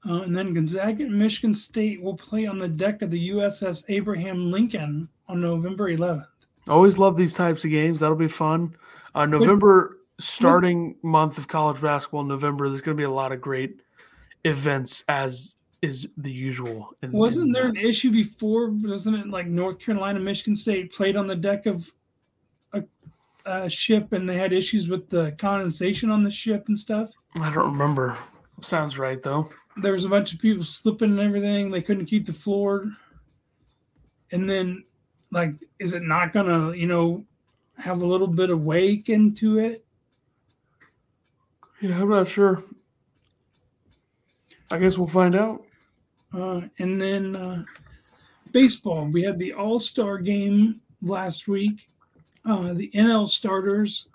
[0.09, 3.85] Uh, and then Gonzaga and Michigan State will play on the deck of the USS
[3.89, 6.27] Abraham Lincoln on November 11th.
[6.69, 8.01] Always love these types of games.
[8.01, 8.77] That'll be fun.
[9.15, 12.23] Uh, November starting month of college basketball.
[12.25, 12.69] November.
[12.69, 13.81] There's going to be a lot of great
[14.45, 16.91] events as is the usual.
[17.03, 18.71] in- Wasn't in there an issue before?
[18.71, 21.91] Wasn't it like North Carolina, Michigan State played on the deck of
[22.73, 22.83] a,
[23.47, 27.11] a ship and they had issues with the condensation on the ship and stuff?
[27.41, 28.17] I don't remember.
[28.61, 29.49] Sounds right though.
[29.81, 31.71] There was a bunch of people slipping and everything.
[31.71, 32.91] They couldn't keep the floor.
[34.33, 34.85] And then,
[35.31, 37.25] like, is it not gonna, you know,
[37.77, 39.85] have a little bit of wake into it?
[41.81, 42.65] Yeah, I'm not sure.
[44.73, 45.65] I guess we'll find out.
[46.35, 47.65] Uh, and then uh,
[48.53, 49.07] baseball.
[49.07, 51.89] We had the All Star game last week.
[52.45, 54.09] Uh, the NL starters.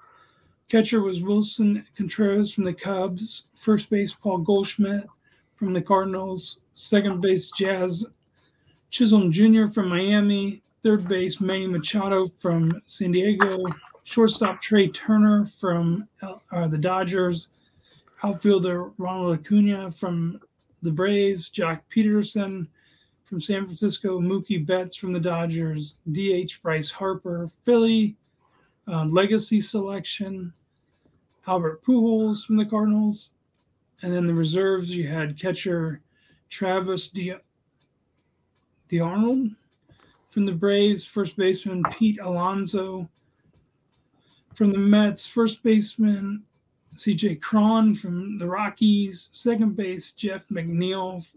[0.70, 3.46] Catcher was Willson Contreras from the Cubs.
[3.56, 5.06] First base, Paul Goldschmidt
[5.56, 6.60] from the Cardinals.
[6.74, 8.06] Second base, Jazz
[8.90, 9.68] Chisholm Jr.
[9.68, 10.62] from Miami.
[10.82, 13.64] Third base, Manny Machado from San Diego.
[14.04, 16.08] Shortstop, Trea Turner from
[16.52, 17.50] uh, the Dodgers.
[18.24, 20.40] Outfielder, Ronald Acuna from
[20.84, 22.68] the Braves, Joc Pederson
[23.24, 28.16] from San Francisco, Mookie Betts from the Dodgers, DH Bryce Harper, Philly,
[28.88, 30.54] uh, legacy selection,
[31.48, 33.32] Albert Pujols from the Cardinals,
[34.02, 36.02] and then the reserves you had catcher
[36.50, 37.34] Travis De
[38.90, 39.50] d'Arnaud
[40.30, 43.10] from the Braves, first baseman Pete Alonso
[44.54, 46.44] from the Mets, first baseman
[46.96, 51.28] CJ Cron from the Rockies, second base Jeff McNeil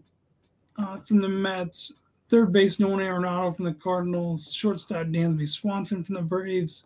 [0.77, 1.93] uh, from the Mets,
[2.29, 6.83] third base Nolan Arenado from the Cardinals, shortstop Dansby Swanson from the Braves,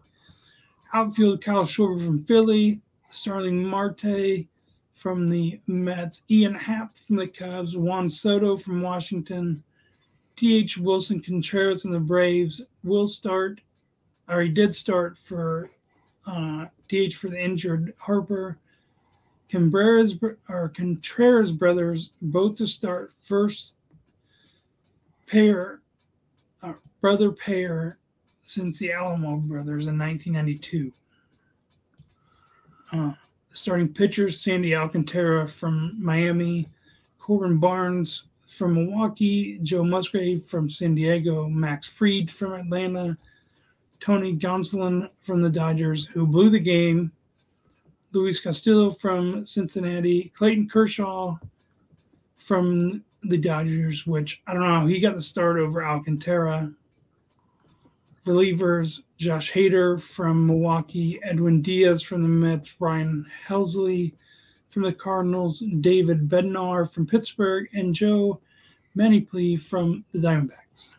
[0.94, 2.82] outfield Kyle Schwarber from Philly,
[3.12, 4.46] Starling Marte
[4.96, 9.64] from the Mets, Ian Happ from the Cubs, Juan Soto from Washington,
[10.38, 13.62] DH Wilson Contreras and the Braves will start,
[14.30, 15.70] or he did start for
[16.26, 18.58] uh, DH for the injured Harper.
[19.52, 20.16] Contreras
[20.50, 23.74] or Contreras brothers both to start first
[25.28, 25.82] pair,
[26.64, 27.98] uh, brother pair
[28.40, 30.92] since the Alomar brothers in 1992.
[32.94, 33.14] Uh,
[33.54, 36.70] starting pitchers Sandy Alcantara from Miami,
[37.20, 43.18] Corbin Burnes from Milwaukee, Joe Musgrove from San Diego, Max Fried from Atlanta,
[44.00, 47.12] Tony Gonsolin from the Dodgers, who blew the game.
[48.14, 51.38] Luis Castillo from Cincinnati, Clayton Kershaw
[52.36, 56.72] from the Dodgers, which I don't know he got the start over Alcantara.
[58.26, 64.14] Relievers Josh Hader from Milwaukee, Edwin Diaz from the Mets, Ryan Helsley
[64.70, 68.40] from the Cardinals, David Bednar from Pittsburgh, and Joe
[68.96, 70.90] Mantiply from the Diamondbacks.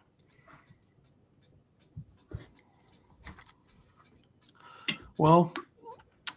[5.17, 5.55] Well,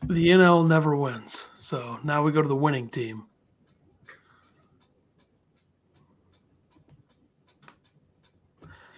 [0.07, 1.49] the NL never wins.
[1.57, 3.25] So now we go to the winning team.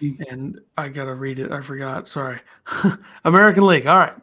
[0.00, 1.50] And I gotta read it.
[1.50, 2.08] I forgot.
[2.08, 2.40] Sorry.
[3.24, 3.86] American League.
[3.86, 4.14] All right.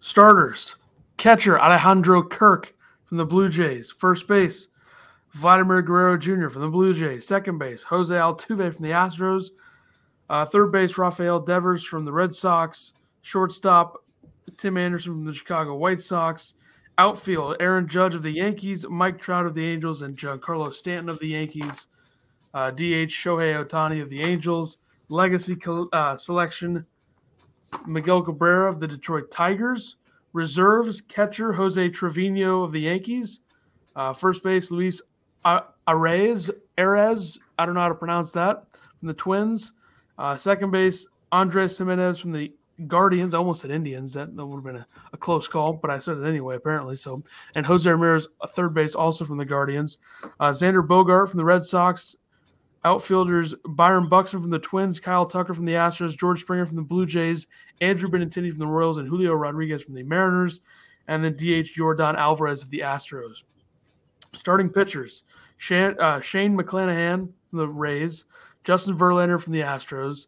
[0.00, 0.76] Starters.
[1.16, 3.90] Catcher Alejandro Kirk from the Blue Jays.
[3.90, 4.68] First base.
[5.32, 6.48] Vladimir Guerrero Jr.
[6.48, 7.26] from the Blue Jays.
[7.26, 7.84] Second base.
[7.84, 9.50] Jose Altuve from the Astros.
[10.28, 10.98] Uh, third base.
[10.98, 12.94] Rafael Devers from the Red Sox.
[13.22, 14.03] Shortstop.
[14.56, 16.54] Tim Anderson from the Chicago White Sox.
[16.96, 21.18] Outfield, Aaron Judge of the Yankees, Mike Trout of the Angels, and Giancarlo Stanton of
[21.18, 21.88] the Yankees.
[22.52, 24.78] Uh, DH, Shohei Ohtani of the Angels.
[25.08, 25.56] Legacy
[25.92, 26.86] uh, selection,
[27.86, 29.96] Miguel Cabrera of the Detroit Tigers.
[30.32, 33.40] Reserves, catcher, Jose Trevino of the Yankees.
[33.94, 35.00] Uh, first base, Luis
[35.44, 38.64] Arraez, Arez, I don't know how to pronounce that,
[38.98, 39.72] from the Twins.
[40.18, 42.52] Uh, second base, Andres Gimenez from the
[42.86, 43.34] Guardians.
[43.34, 44.14] I almost said Indians.
[44.14, 46.96] That, would have been a, a, close call, but I said it anyway, apparently.
[46.96, 47.22] So,
[47.54, 49.98] and Jose Ramirez, a third base, also from the Guardians.
[50.40, 52.16] Uh, Xander Bogaerts from the Red Sox.
[52.86, 56.82] Outfielders Byron Buxton from the Twins, Kyle Tucker from the Astros, George Springer from the
[56.82, 57.46] Blue Jays,
[57.80, 60.60] Andrew Benintendi from the Royals, and Julio Rodriguez from the Mariners.
[61.08, 63.42] And then DH Yordan Alvarez of the Astros.
[64.34, 65.22] Starting pitchers
[65.56, 68.26] Shane, uh, Shane McClanahan from the Rays,
[68.64, 70.26] Justin Verlander from the Astros,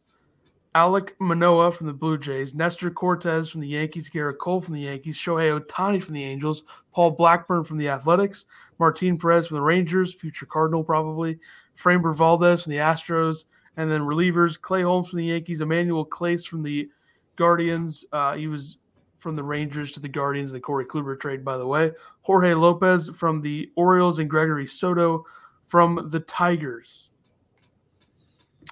[0.77, 4.83] Alek Manoah from the Blue Jays, Nestor Cortes from the Yankees, Gerrit Cole from the
[4.83, 8.45] Yankees, Shohei Ohtani from the Angels, Paul Blackburn from the Athletics,
[8.79, 11.39] Martin Perez from the Rangers, future Cardinal probably,
[11.79, 13.47] Framber Valdez from the Astros,
[13.79, 16.91] and then relievers Clay Holmes from the Yankees, Emmanuel Clase from the
[17.37, 18.05] Guardians.
[18.13, 18.77] Uh, he was
[19.17, 21.91] from the Rangers to the Guardians, the Corey Kluber trade, by the way.
[22.21, 25.25] Jorge Lopez from the Orioles and Gregory Soto
[25.69, 27.13] from the Tigers.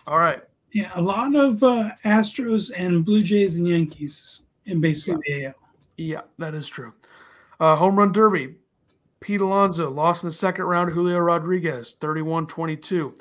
[0.07, 0.43] All right.
[0.75, 5.55] Yeah, a lot of uh, Astros and Blue Jays and Yankees in basically the AL.
[5.97, 6.93] Yeah, that is true.
[7.61, 8.57] Uh, home run derby.
[9.21, 13.15] Pete Alonso lost in the second round to Julio Rodriguez, 31 22.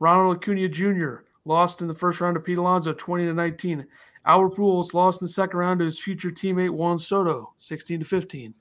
[0.00, 1.16] Ronald Acuna Jr.
[1.44, 3.86] lost in the first round to Pete Alonso, 20 to 19.
[4.24, 8.06] Albert Pujols lost in the second round to his future teammate Juan Soto, 16 to
[8.06, 8.54] 15.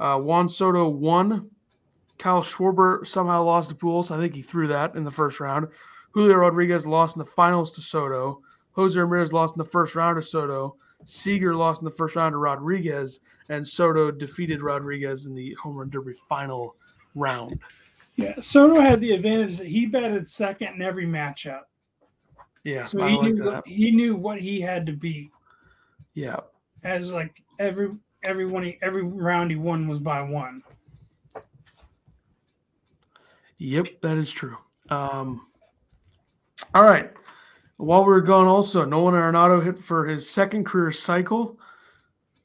[0.00, 1.50] Uh, Juan Soto won.
[2.18, 4.10] Kyle Schwarber somehow lost to Pujols.
[4.10, 5.68] I think he threw that in the first round.
[6.12, 8.42] Julio Rodriguez lost in the finals to Soto.
[8.72, 10.76] Jose Ramirez lost in the first round to Soto.
[11.04, 15.76] Seager lost in the first round to Rodriguez, and Soto defeated Rodriguez in the home
[15.76, 16.76] run derby final
[17.14, 17.58] round.
[18.16, 21.62] Yeah, Soto had the advantage that he batted second in every matchup.
[22.64, 25.30] Yeah, so he knew what, he knew what he had to be.
[26.14, 26.40] Yeah,
[26.84, 27.90] as like every
[28.22, 30.62] every one he, every round he won was by one.
[33.58, 34.56] Yep, that is true.
[34.90, 35.46] Um,
[36.74, 37.10] all right.
[37.76, 41.58] While we were gone, also, Nolan Arenado hit for his second career cycle.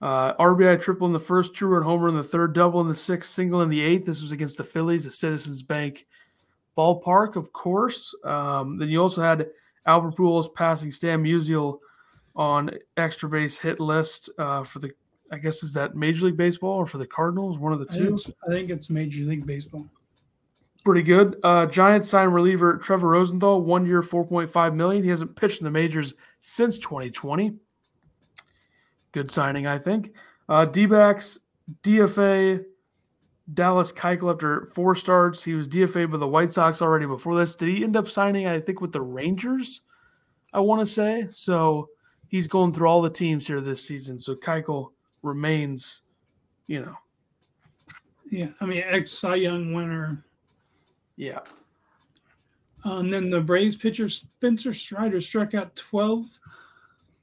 [0.01, 2.95] Uh, RBI triple in the first, two run homer in the third, double in the
[2.95, 4.05] sixth, single in the eighth.
[4.05, 6.05] This was against the Phillies, the Citizens Bank
[6.77, 8.15] ballpark, of course.
[8.23, 9.47] Um, then you also had
[9.85, 11.79] Albert Pujols passing Stan Musial
[12.35, 14.91] on extra base hit list uh, for the,
[15.31, 17.57] I guess, is that Major League Baseball or for the Cardinals?
[17.57, 18.13] One of the two.
[18.13, 19.87] I think, I think it's Major League Baseball
[20.87, 21.35] pretty good.
[21.43, 25.03] Uh, Giants sign reliever Trevor Rosenthal, one year, four point five million.
[25.03, 27.57] He hasn't pitched in the majors since 2020.
[29.11, 30.13] Good signing, I think.
[30.47, 31.41] Uh, D-backs
[31.83, 32.63] DFA
[33.53, 35.43] Dallas Keuchel after four starts.
[35.43, 37.57] He was DFA by the White Sox already before this.
[37.57, 38.47] Did he end up signing?
[38.47, 39.81] I think with the Rangers.
[40.53, 41.89] I want to say so.
[42.29, 44.17] He's going through all the teams here this season.
[44.17, 46.03] So Keuchel remains,
[46.65, 46.95] you know.
[48.31, 50.23] Yeah, I mean, ex Cy Young winner
[51.17, 51.39] yeah.
[52.85, 56.27] Uh, and then the Braves pitcher Spencer Strider struck out 12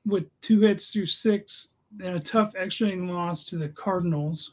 [0.04, 1.68] with two hits through six
[2.02, 4.52] and a tough extra inning loss to the Cardinals.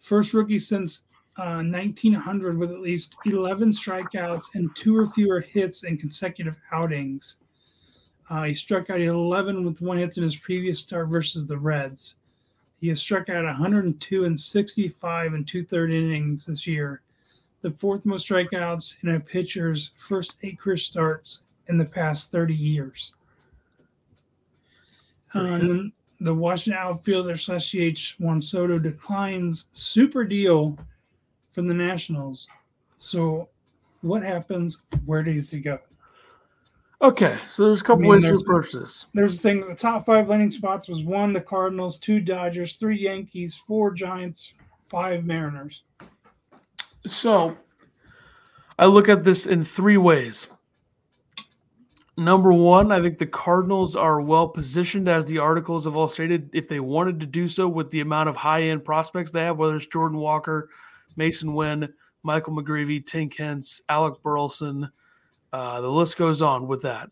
[0.00, 1.04] First rookie since
[1.38, 7.36] uh, 1900 with at least 11 strikeouts and two or fewer hits in consecutive outings.
[8.30, 12.16] Uh, he struck out 11 with one hit in his previous start versus the Reds.
[12.80, 17.01] He has struck out 102 and 65 and two third innings this year
[17.62, 22.54] the fourth most strikeouts in a pitcher's first eight career starts in the past 30
[22.54, 23.14] years.
[25.34, 30.78] Uh, and the Washington outfielder slash CH Juan Soto declines super deal
[31.52, 32.48] from the Nationals.
[32.96, 33.48] So,
[34.02, 34.78] what happens?
[35.06, 35.78] Where does he go?
[37.00, 39.06] Okay, so there's a couple I mean, ways to approach this.
[39.14, 42.98] There's the thing: the top five landing spots was one the Cardinals, two Dodgers, three
[42.98, 44.54] Yankees, four Giants,
[44.86, 45.82] five Mariners.
[47.06, 47.56] So
[48.78, 50.48] I look at this in three ways.
[52.16, 56.50] Number one, I think the Cardinals are well positioned, as the articles have all stated,
[56.52, 59.58] if they wanted to do so with the amount of high end prospects they have,
[59.58, 60.68] whether it's Jordan Walker,
[61.18, 61.92] Masyn Winn,
[62.22, 64.90] Michael McGreevy, Tink Hence, Alec Burleson.
[65.52, 67.10] Uh, the list goes on with that.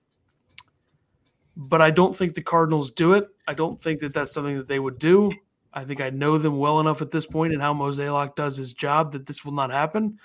[1.57, 3.29] but I don't think the Cardinals do it.
[3.47, 5.31] I don't think that that's something that they would do.
[5.73, 8.73] I think I know them well enough at this point and how Mozeliak does his
[8.73, 10.19] job that this will not happen.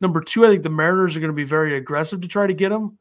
[0.00, 2.54] Number two, I think the Mariners are going to be very aggressive to try to
[2.54, 2.98] get him.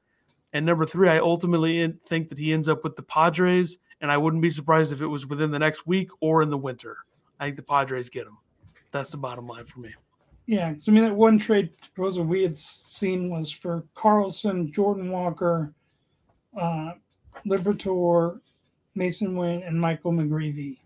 [0.54, 4.18] And number three, I ultimately think that he ends up with the Padres, and I
[4.18, 6.98] wouldn't be surprised if it was within the next week or in the winter.
[7.40, 8.38] I think the Padres get him.
[8.92, 9.94] That's the bottom line for me.
[10.46, 15.10] Yeah, so I mean that one trade proposal we had seen was for Carlson, Jordan
[15.10, 15.74] Walker,
[16.60, 16.94] uh,
[17.48, 18.40] Liberatore,
[18.96, 20.78] Masyn Winn, and Michael McGreevy.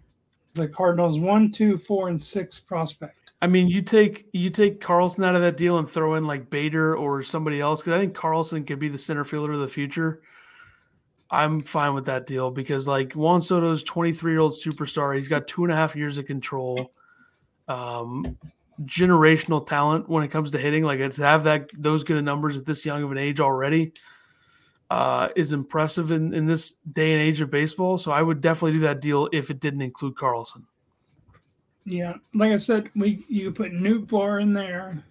[0.57, 3.17] The Cardinals one, two, four, and six prospect.
[3.41, 6.49] I mean, you take you take Carlson out of that deal and throw in like
[6.49, 9.67] Bader or somebody else because I think Carlson could be the center fielder of the
[9.67, 10.21] future.
[11.29, 15.13] I'm fine with that deal because like Juan Soto's 23 year old superstar.
[15.13, 16.93] He's got two and a half years of control,
[17.67, 18.37] um,
[18.83, 20.83] generational talent when it comes to hitting.
[20.83, 23.93] Like to have that those good of numbers at this young of an age already
[24.89, 27.97] uh, is impressive in in this day and age of baseball.
[27.97, 30.65] So I would definitely do that deal if it didn't include Carlson.
[31.85, 35.03] Yeah, like I said, we you put Nootbaar in there,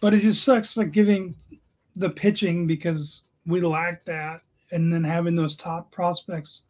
[0.00, 1.34] but it just sucks like giving
[1.94, 6.64] the pitching because we lack that, and then having those top prospects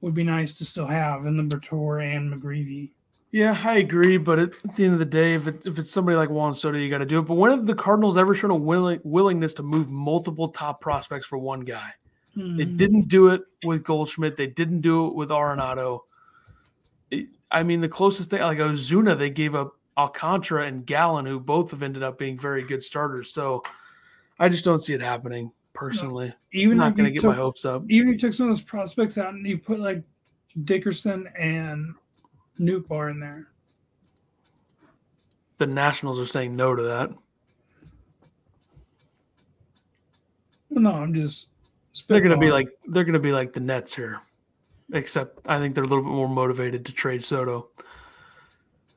[0.00, 2.90] would be nice to still have in the Bertor and McGreevy.
[3.36, 6.16] Yeah, I agree, but at the end of the day, if it, if it's somebody
[6.16, 7.26] like Juan Soto, you got to do it.
[7.26, 11.26] But when have the Cardinals ever shown a willing, willingness to move multiple top prospects
[11.26, 11.90] for one guy?
[12.34, 12.56] Mm-hmm.
[12.56, 12.76] They hmm.
[12.76, 14.38] didn't do it with Goldschmidt.
[14.38, 16.00] They didn't do it with Arenado.
[17.50, 21.72] I mean, the closest thing, like Ozuna, they gave up Alcantara and Gallen, who both
[21.72, 23.34] have ended up being very good starters.
[23.34, 23.62] So
[24.38, 26.28] I just don't see it happening personally.
[26.28, 27.84] No, even I'm not going to get my hopes up.
[27.90, 30.02] Even if you took some of those prospects out and you put like
[30.64, 31.94] Dickerson and
[32.60, 33.48] Nootbaar in there.
[35.58, 37.10] The Nationals are saying no to that.
[40.70, 41.48] Well, no, I'm just.
[42.08, 44.20] They're going to be like they're going to be like the Nets here
[44.92, 47.68] except I think they're a little bit more motivated to trade Soto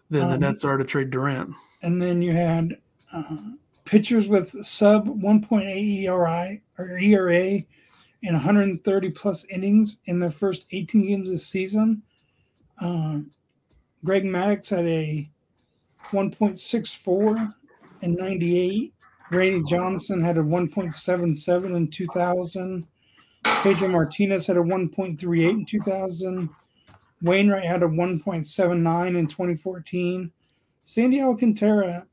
[0.09, 1.55] than um, the Nets are to trade Durant.
[1.81, 2.77] And then you had
[3.13, 3.37] uh,
[3.85, 7.63] pitchers with sub 1.8 ERI or ERA
[8.21, 12.01] in 130 plus innings in their first 18 games this season.
[12.79, 13.19] Uh,
[14.03, 15.29] Greg Maddux had a
[16.11, 17.53] 1.64
[18.01, 18.93] in 98.
[19.31, 22.87] Randy Johnson had a 1.77 in 2000.
[23.43, 26.49] Pedro Martinez had a 1.38 in 2000.
[27.21, 30.31] Wainwright had a 1.79 in 2014.
[30.83, 32.07] Sandy Alcantara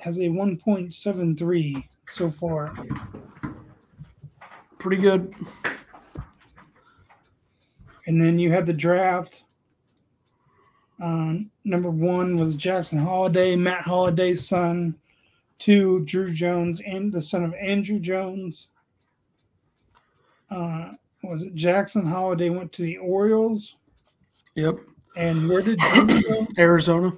[0.00, 2.74] has a 1.73 so far.
[4.78, 5.34] Pretty good.
[8.06, 9.44] And then you had the draft.
[11.00, 14.96] Um, number one was Jackson Holliday, Matt Holliday's son.
[15.58, 18.68] Two, Drew Jones, and the son of Andruw Jones
[20.50, 20.92] uh,
[21.22, 23.76] was it Jackson Holliday went to the Orioles?
[24.54, 24.78] Yep.
[25.16, 25.78] And where did
[26.24, 26.46] go?
[26.58, 27.12] Arizona.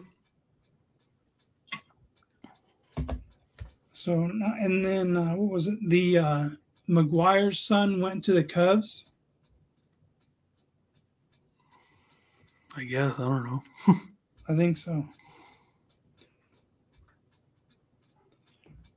[3.93, 5.79] So and then uh, what was it?
[5.89, 6.49] The uh,
[6.89, 9.05] McGwire's son went to the Cubs.
[12.77, 13.63] I guess I don't know.
[14.49, 15.05] I think so.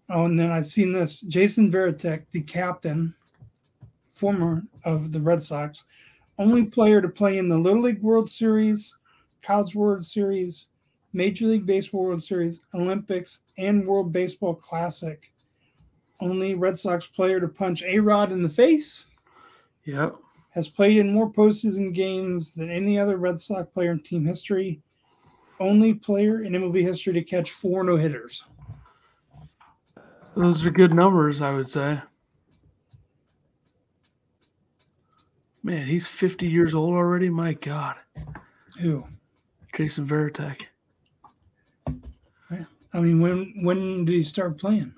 [0.10, 3.16] Oh, and then I've seen this Jason Varitek, the captain
[4.12, 5.86] former of the Red Sox,
[6.38, 8.94] only player to play in the Little League World Series,
[9.42, 10.68] College World Series,
[11.14, 15.32] Major League Baseball World Series, Olympics, and World Baseball Classic.
[16.20, 19.08] Only Red Sox player to punch A Rod in the face.
[19.86, 20.16] Yep.
[20.54, 24.82] Has played in more postseason games than any other Red Sox player in team history.
[25.60, 28.44] Only player in MLB history to catch four no hitters.
[30.36, 32.02] Those are good numbers, I would say.
[35.64, 37.30] Man, he's 50 years old already.
[37.30, 37.96] My God.
[38.80, 39.06] Who?
[39.74, 40.68] Jason Varitek.
[42.94, 44.94] I mean, when when did he start playing?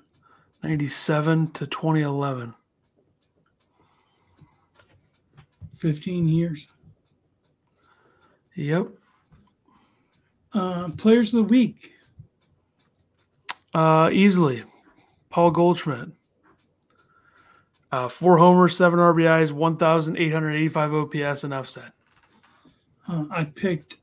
[0.62, 2.54] 97 to 2011.
[5.78, 6.68] 15 years.
[8.54, 8.88] Yep.
[10.52, 11.92] Uh, players of the week.
[13.74, 14.64] Uh, easily.
[15.30, 16.08] Paul Goldschmidt.
[17.92, 21.92] Uh, four homers, seven RBIs, 1,885 OPS, enough said.
[23.08, 23.98] Uh, I picked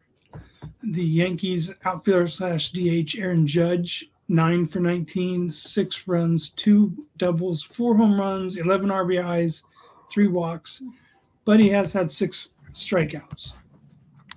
[0.83, 7.95] the Yankees outfielder slash DH Aaron Judge, nine for 19, six runs, two doubles, four
[7.95, 9.63] home runs, 11 RBIs,
[10.11, 10.83] three walks,
[11.45, 13.53] but he has had six strikeouts.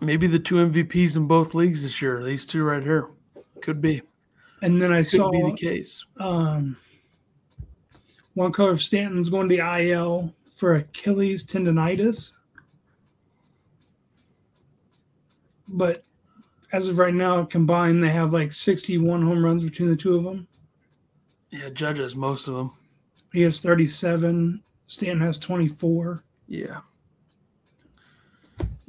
[0.00, 2.22] Maybe the two MVPs in both leagues this year.
[2.22, 3.08] These two right here
[3.62, 4.02] could be.
[4.62, 6.04] And then I could saw be the case.
[6.18, 6.76] Um,
[8.36, 12.32] Giancarlo Stanton's going to the IL, for Achilles tendonitis.
[15.68, 16.02] But
[16.72, 20.24] as of right now, combined, they have like 61 home runs between the two of
[20.24, 20.46] them.
[21.50, 22.72] Yeah, Judge has most of them.
[23.32, 24.62] He has 37.
[24.86, 26.24] Stanton has 24.
[26.48, 26.80] Yeah.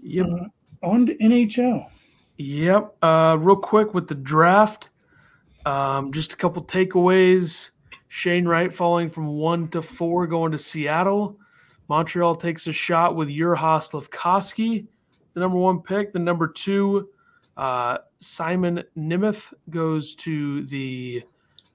[0.07, 0.27] Yep.
[0.27, 1.89] Uh, on to NHL.
[2.37, 2.95] Yep.
[3.01, 4.89] Uh, real quick with the draft,
[5.65, 7.71] um, just a couple takeaways.
[8.07, 11.37] Shane Wright falling from one to four, going to Seattle.
[11.89, 14.87] Montreal takes a shot with Juraj Slafkovsky,
[15.33, 16.13] the number one pick.
[16.13, 17.09] The number two,
[17.57, 21.23] uh, Simon Nemec, goes to the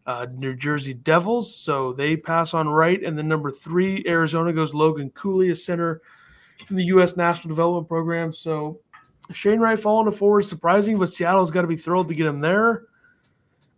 [0.06, 1.54] uh, New Jersey Devils.
[1.54, 3.02] So they pass on Wright.
[3.02, 6.00] And the number three, Arizona goes Logan Cooley, a center
[6.66, 7.16] from the U.S.
[7.16, 8.32] National Development Program.
[8.32, 8.80] So
[9.32, 12.26] Shane Wright falling to four is surprising, but Seattle's got to be thrilled to get
[12.26, 12.84] him there.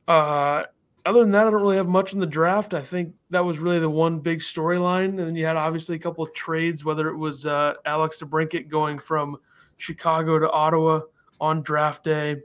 [0.06, 0.64] Uh,
[1.06, 2.72] other than that, I don't really have much in the draft.
[2.72, 5.10] I think that was really the one big storyline.
[5.10, 8.68] And then you had obviously a couple of trades, whether it was uh, Alex DeBrincat
[8.68, 9.36] going from
[9.76, 11.00] Chicago to Ottawa
[11.40, 12.36] on draft day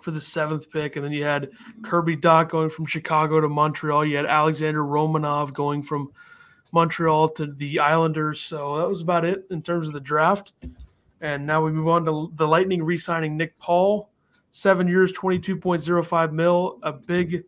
[0.00, 0.96] for the seventh pick.
[0.96, 1.50] And then you had
[1.82, 4.06] Kirby Dach going from Chicago to Montreal.
[4.06, 6.10] You had Alexander Romanov going from
[6.72, 8.40] Montreal to the Islanders.
[8.40, 10.54] So that was about it in terms of the draft.
[11.20, 14.10] And now we move on to the Lightning re signing Nick Paul
[14.50, 17.44] seven years, 22.05 mil, a big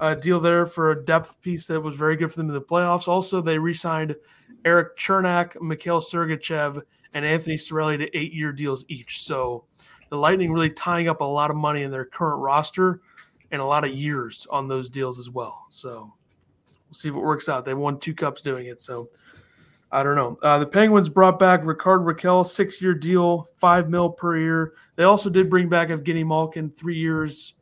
[0.00, 2.60] uh, deal there for a depth piece that was very good for them in the
[2.60, 3.06] playoffs.
[3.06, 4.16] Also, they re signed
[4.64, 6.82] Erik Cernak, Mikhail Sergachev,
[7.14, 9.22] and Anthony Cirelli to eight year deals each.
[9.22, 9.64] So
[10.08, 13.00] the Lightning really tying up a lot of money in their current roster
[13.50, 15.66] and a lot of years on those deals as well.
[15.68, 16.14] So
[16.92, 17.64] we'll see what works out.
[17.64, 18.78] They won two cups doing it.
[18.78, 19.08] So
[19.90, 20.38] I don't know.
[20.42, 24.74] Uh, the Penguins brought back Rickard Rakell, six year deal, five mil per year.
[24.96, 27.54] They also did bring back Evgeny Malkin, three years.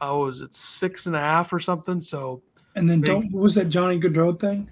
[0.00, 2.00] Oh, was it six and a half or something?
[2.00, 2.42] So,
[2.74, 4.68] and then don't what was that Johnny Gaudreau thing?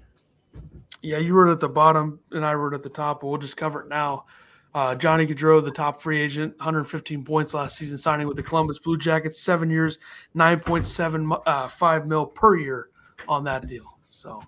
[1.01, 3.55] Yeah, you wrote at the bottom and I wrote at the top, but we'll just
[3.55, 4.25] cover it now.
[4.73, 8.77] Uh, Johnny Gaudreau, the top free agent, 115 points last season, signing with the Columbus
[8.77, 9.99] Blue Jackets, seven years,
[10.35, 12.89] 9.75 uh, mil per year
[13.27, 13.97] on that deal.
[14.09, 14.41] So,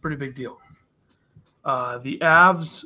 [0.00, 0.58] pretty big deal.
[1.64, 2.84] Uh, the Avs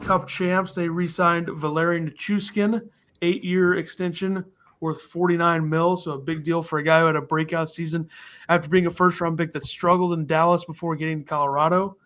[0.00, 2.88] Cup champs, they re signed Valeri Nichushkin,
[3.22, 4.44] eight year extension
[4.80, 5.96] worth 49 mil.
[5.96, 8.08] So a big deal for a guy who had a breakout season
[8.48, 11.96] after being a first round pick that struggled in Dallas before getting to Colorado.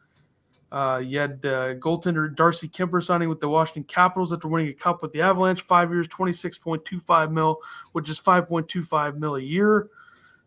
[0.70, 4.72] Uh, you had uh, goaltender Darcy Kuemper signing with the Washington Capitals after winning a
[4.72, 7.58] cup with the Avalanche, five years, 26.25 mil,
[7.92, 9.90] which is 5.25 mil a year.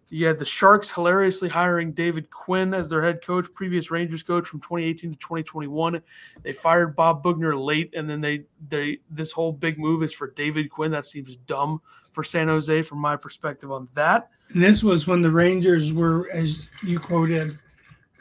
[0.10, 4.47] You had the Sharks hilariously hiring David Quinn as their head coach, previous Rangers coach
[4.47, 6.01] from 2018 to 2021.
[6.43, 10.30] They fired Bob Boughner late, and then they they this whole big move is for
[10.32, 10.91] David Quinn.
[10.91, 11.82] That seems dumb
[12.12, 14.30] for San Jose from my perspective on that.
[14.53, 17.58] And this was when the Rangers were, as you quoted,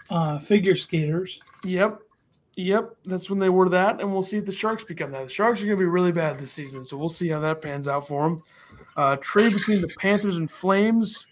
[0.09, 1.39] uh, figure skaters.
[1.65, 2.01] Yep.
[2.57, 5.25] Yep, that's when they were that, and we'll see if the Sharks become that.
[5.25, 7.61] The Sharks are going to be really bad this season, so we'll see how that
[7.61, 8.43] pans out for them.
[8.97, 11.27] Uh, trade between the Panthers and Flames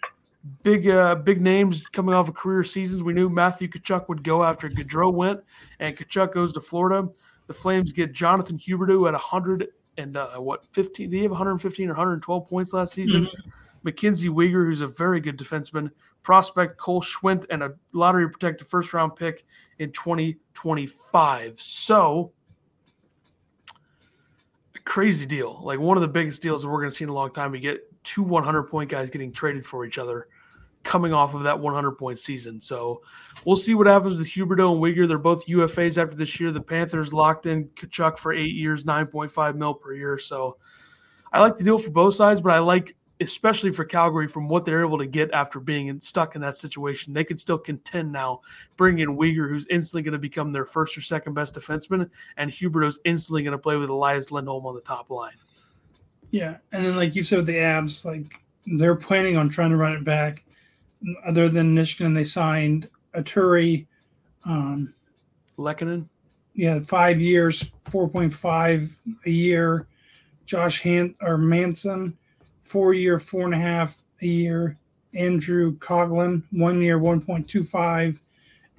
[0.63, 3.03] big uh, big names coming off of career seasons.
[3.03, 5.41] We knew Matthew Tkachuk would go after Gaudreau went,
[5.81, 7.09] and Tkachuk goes to Florida.
[7.47, 9.69] The Flames get Jonathan Huberdeau at 100
[9.99, 11.11] and uh, what 15?
[11.11, 13.27] Did he have 115 or 112 points last season?
[13.27, 13.51] Mm-hmm.
[13.85, 15.91] Mackenzie Weegar, who's a very good defenseman,
[16.23, 19.45] prospect Cole Schwindt, and a lottery protected first round pick
[19.81, 21.61] in 2025.
[21.61, 22.33] So
[24.85, 25.61] crazy deal.
[25.63, 27.53] Like one of the biggest deals that we're going to see in a long time.
[27.53, 30.29] We get two 100 point guys getting traded for each other
[30.85, 32.61] coming off of that 100 point season.
[32.61, 33.03] So
[33.45, 35.07] we'll see what happens with Huberdeau and Weegar.
[35.07, 36.51] They're both UFAs after this year.
[36.51, 40.19] The Panthers locked in Tkachuk for eight years, 9.5 mil per year.
[40.19, 40.57] So
[41.33, 44.65] I like the deal for both sides, but I like, especially for Calgary, from what
[44.65, 47.15] they're able to get after being stuck in that situation.
[47.15, 48.41] They can still contend now,
[48.77, 52.51] bring in Weegar, who's instantly going to become their first or second best defenseman, and
[52.51, 55.33] Huberdeau's instantly going to play with Elias Lindholm on the top line.
[56.33, 58.35] Yeah, and then like you said with the abs, like
[58.67, 60.45] they're planning on trying to run it back.
[61.27, 63.87] Other than Nichushkin, they signed Artturi.
[64.45, 64.95] um,
[65.59, 66.09] Lehkonen.
[66.55, 68.97] Yeah, five years, four point five
[69.27, 69.87] a year.
[70.45, 72.17] Josh Han or Manson,
[72.61, 74.77] four year, four and a half a year.
[75.15, 78.21] Andrew Coglin, one year, one point two five,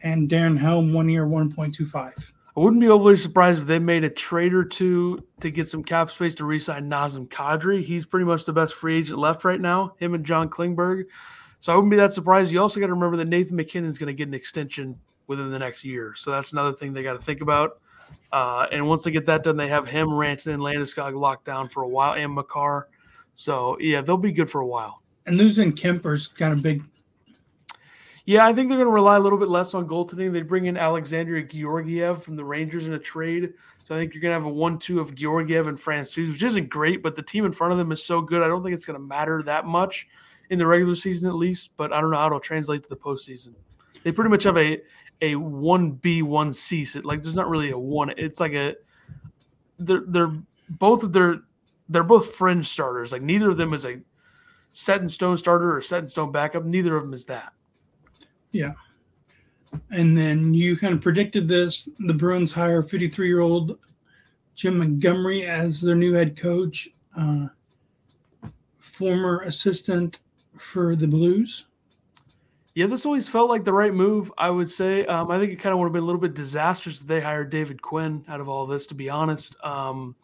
[0.02, 2.14] and Darren Helm, one year, one point two five.
[2.56, 5.84] I wouldn't be overly surprised if they made a trade or two to get some
[5.84, 7.84] cap space to re-sign Nazem Kadri.
[7.84, 9.94] He's pretty much the best free agent left right now.
[9.98, 11.06] Him and John Klingberg.
[11.64, 12.52] So I wouldn't be that surprised.
[12.52, 15.50] You also got to remember that Nathan MacKinnon is going to get an extension within
[15.50, 16.14] the next year.
[16.14, 17.80] So that's another thing they got to think about.
[18.34, 21.70] Uh, and once they get that done, they have him, Rantanen, and Landeskog locked down
[21.70, 22.90] for a while, and Makar.
[23.36, 25.04] So yeah, they'll be good for a while.
[25.26, 26.84] And losing Kuemper's kind of big
[28.26, 30.34] Yeah, I think they're going to rely a little bit less on goaltending.
[30.34, 33.54] They bring in Alexandar Georgiev from the Rangers in a trade.
[33.86, 36.44] So I think you're going to have a 1 2 of Georgiev and Francouz, which
[36.44, 38.44] isn't great, but the team in front of them is so good.
[38.44, 40.10] I don't think it's going to matter that much
[40.50, 41.72] in the regular season, at least.
[41.78, 43.54] But I don't know how it'll translate to the postseason.
[44.04, 44.82] They pretty much have a
[45.24, 47.04] a 1B, 1C.
[47.06, 48.14] Like there's not really a one.
[48.18, 48.76] It's like a,
[49.80, 50.34] they're, they're
[50.70, 51.42] both of their,
[51.88, 53.14] they're both fringe starters.
[53.14, 54.02] Like neither of them is a
[54.74, 56.66] set in stone starter or set in stone backup.
[56.66, 57.54] Neither of them is that.
[58.52, 58.74] Yeah.
[59.92, 61.88] And then you kind of predicted this.
[62.00, 63.80] The Bruins hire 53 year old
[64.56, 67.48] Jim Montgomery as their new head coach, uh,
[68.78, 70.20] former assistant
[70.58, 71.66] for the Blues.
[72.76, 74.32] Yeah, this always felt like the right move.
[74.38, 75.06] I would say.
[75.06, 77.20] Um, I think it kind of would have been a little bit disastrous if they
[77.20, 78.88] hired David Quinn out of all this.
[78.88, 80.16] To be honest, um,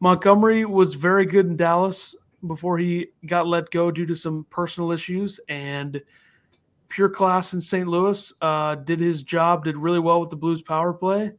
[0.00, 2.14] Montgomery was very good in Dallas
[2.46, 6.02] before he got let go due to some personal issues, and
[6.88, 7.88] pure class in St.
[7.88, 8.32] Louis.
[8.42, 11.32] Uh, did his job, did really well with the Blues power play.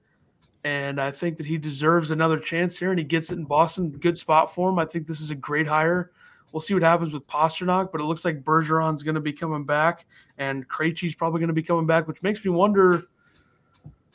[0.63, 3.91] And I think that he deserves another chance here, and he gets it in Boston.
[3.91, 4.79] Good spot for him.
[4.79, 6.11] I think this is a great hire.
[6.53, 9.65] We'll see what happens with Pastrnak, but it looks like Bergeron's going to be coming
[9.65, 10.05] back,
[10.37, 13.07] and Krejci's probably going to be coming back, which makes me wonder: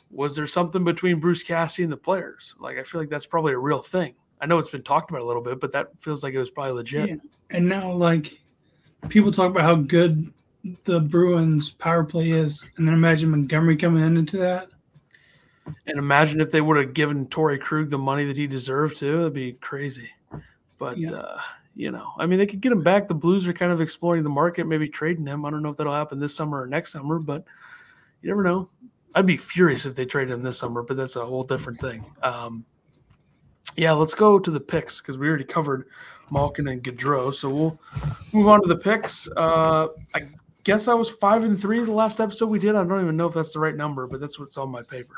[0.09, 2.55] was there something between Bruce Cassidy and the players?
[2.57, 4.15] Like, I feel like that's probably a real thing.
[4.41, 6.49] I know it's been talked about a little bit, but that feels like it was
[6.49, 7.09] probably legit.
[7.09, 7.15] Yeah.
[7.49, 8.39] And now, like,
[9.09, 10.33] people talk about how good
[10.85, 14.69] the Bruins power play is, and then imagine Montgomery coming in into that.
[15.87, 19.17] And imagine if they would have given Torey Krug the money that he deserved to.
[19.17, 20.09] That'd be crazy.
[20.77, 21.11] But yeah.
[21.11, 21.41] uh,
[21.79, 23.07] you know, I mean, they could get him back.
[23.07, 25.45] The Blues are kind of exploring the market, maybe trading him.
[25.45, 27.45] I don't know if that'll happen this summer or next summer, but
[28.21, 28.69] you never know.
[29.15, 32.03] I'd be furious if they traded him this summer, but that's a whole different thing.
[32.21, 32.65] Um,
[33.77, 35.87] yeah, let's go to the picks because we already covered
[36.29, 37.33] Malkin and Gaudreau.
[37.33, 37.79] So we'll
[38.33, 39.29] move on to the picks.
[39.37, 40.23] Uh, I
[40.65, 42.75] guess I was five and three the last episode we did.
[42.75, 45.15] I don't even know if that's the right number, but that's what's on my paper.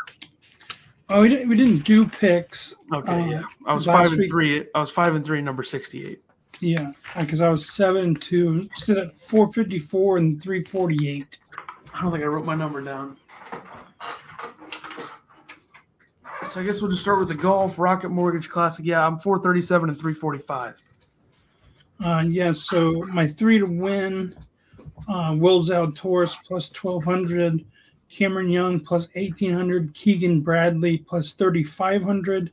[1.09, 1.49] Oh, we didn't.
[1.49, 2.75] We didn't do picks.
[2.93, 4.29] Okay, uh, yeah, I was five and week.
[4.29, 4.67] three.
[4.75, 6.21] I was five and three, number sixty-eight.
[6.61, 8.69] Yeah, because I was seven two.
[8.75, 11.39] Sit at four fifty-four and three forty-eight.
[11.93, 13.17] I don't think I wrote my number down.
[16.43, 18.85] So I guess we'll just start with the golf Rocket Mortgage Classic.
[18.85, 20.81] Yeah, I'm four thirty-seven and three forty-five.
[22.03, 24.35] Uh, yeah, so my three to win
[25.07, 27.65] uh, Will Zalatoris plus 1200,
[28.09, 32.51] Cameron Young plus 1800, Keegan Bradley plus 3500,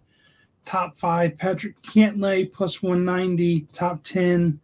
[0.69, 4.61] top five, Patrick Cantlay plus 190, top 10,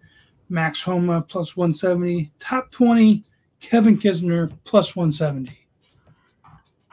[0.50, 3.24] Max Homa plus 170, top 20,
[3.60, 5.58] Kevin Kisner plus 170.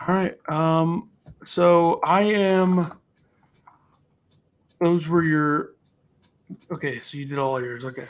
[0.08, 0.38] All right.
[0.50, 1.10] Um,
[1.44, 2.94] so I am.
[4.80, 5.74] Those were your.
[6.72, 7.86] Okay, so you did all yours.
[7.86, 8.08] Okay.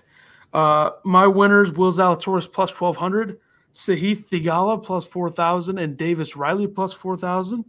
[0.53, 3.39] Uh, my winners: Will Zalatoris plus twelve hundred,
[3.73, 7.65] Sahith Theegala plus four thousand, and Davis Riley plus four thousand.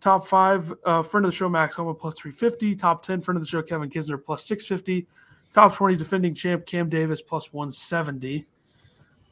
[0.00, 2.76] Top five, uh, friend of the show Max Homa plus three fifty.
[2.76, 5.06] Top ten, friend of the show Kevin Kisner plus six fifty.
[5.52, 8.46] Top twenty, defending champ Cam Davis plus one seventy.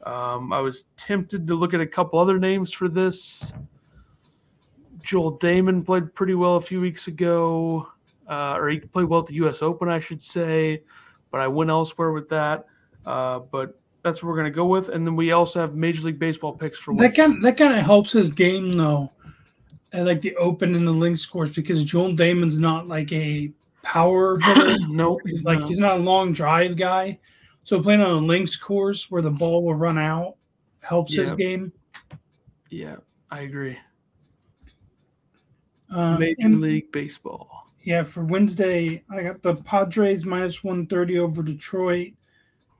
[0.05, 3.53] Um, I was tempted to look at a couple other names for this.
[5.01, 7.87] Joel Dahmen played pretty well a few weeks ago,
[8.27, 9.61] uh, or he played well at the U.S.
[9.61, 10.81] Open, I should say,
[11.31, 12.65] but I went elsewhere with that.
[13.05, 14.89] Uh, but that's what we're going to go with.
[14.89, 17.15] And then we also have Major League Baseball picks for that.
[17.15, 19.11] Kind that kind of helps his game though,
[19.95, 24.37] and like the Open and the links course because Joel Dahmen's not like a power
[24.43, 24.77] hitter.
[24.89, 27.17] nope, he's like he's not a long drive guy.
[27.63, 30.35] So playing on a links course where the ball will run out
[30.81, 31.23] helps yeah.
[31.23, 31.71] his game.
[32.69, 32.97] Yeah,
[33.31, 33.77] I agree.
[35.89, 37.71] Uh, Major League Baseball.
[37.83, 42.13] Yeah, for Wednesday, I got the Padres minus 130 over Detroit.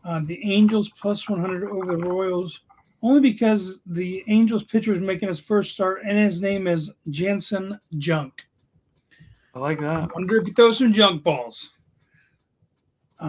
[0.04, 2.62] Uh, the Angels plus 100 over the Royals,
[3.06, 7.80] only because the Angels pitcher is making his first start, and his name is Janson
[8.00, 8.44] Junk.
[9.54, 10.10] I like that.
[10.10, 11.72] I wonder if he throws some junk balls.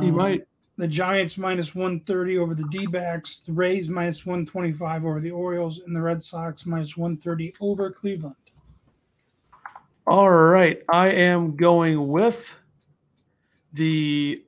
[0.00, 0.44] He um, might.
[0.78, 5.80] The Giants minus 130 over the D backs, the Rays minus 125 over the Orioles,
[5.80, 8.34] and the Red Sox minus 130 over Cleveland.
[10.06, 10.82] All right.
[10.88, 12.58] I am going with
[13.72, 14.42] the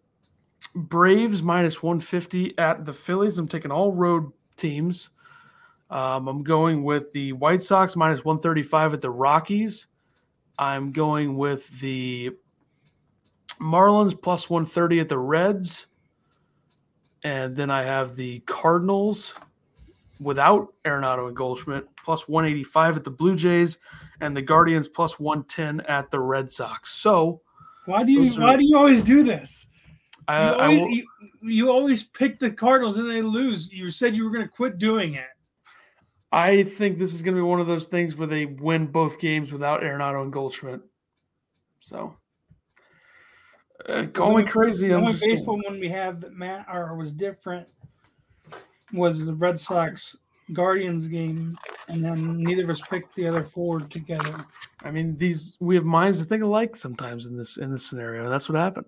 [0.74, 3.39] Braves minus 150 at the Phillies.
[3.39, 5.11] I'm taking all road teams.
[5.91, 9.86] Um, I'm going with the White Sox minus 135 at the Rockies.
[10.59, 12.32] I'm going with the
[13.61, 15.86] Marlins plus 130 at the Reds.
[17.24, 19.34] And then I have the Cardinals
[20.20, 23.78] without Arenado and Goldschmidt plus 185 at the Blue Jays
[24.20, 26.93] and the Guardians plus 110 at the Red Sox.
[26.93, 27.41] So
[27.86, 29.66] why do you are, why do you always do this?
[30.26, 31.07] I, you, always, will, you,
[31.43, 33.72] you, always pick the Cardinals and they lose.
[33.72, 35.28] You said you were going to quit doing it.
[36.31, 39.18] I think this is going to be one of those things where they win both
[39.18, 40.81] games without Arenado and Goldschmidt.
[41.81, 42.14] So,
[43.89, 44.89] uh, me crazy.
[44.89, 47.66] The only baseball one we have that Matt or was different
[48.93, 50.16] was the Red Sox
[50.53, 51.57] Guardians game,
[51.89, 54.35] and then neither of us picked the other four together.
[54.83, 58.29] I mean, these we have minds that think alike sometimes in this in this scenario.
[58.29, 58.87] That's what happened.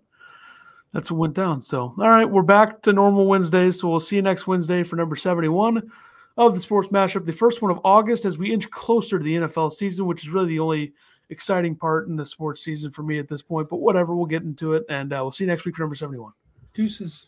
[0.93, 1.61] That's what went down.
[1.63, 3.81] So, all right, we're back to normal Wednesdays.
[3.81, 5.91] So we'll see you next Wednesday for number seventy-one
[6.37, 9.35] of the sports mashup, the first one of August, as we inch closer to the
[9.37, 10.93] NFL season, which is really the only
[11.31, 13.69] exciting part in the sports season for me at this point.
[13.69, 15.95] But whatever, we'll get into it, and uh, we'll see you next week for number
[15.95, 16.33] seventy-one.
[16.75, 17.27] Deuces.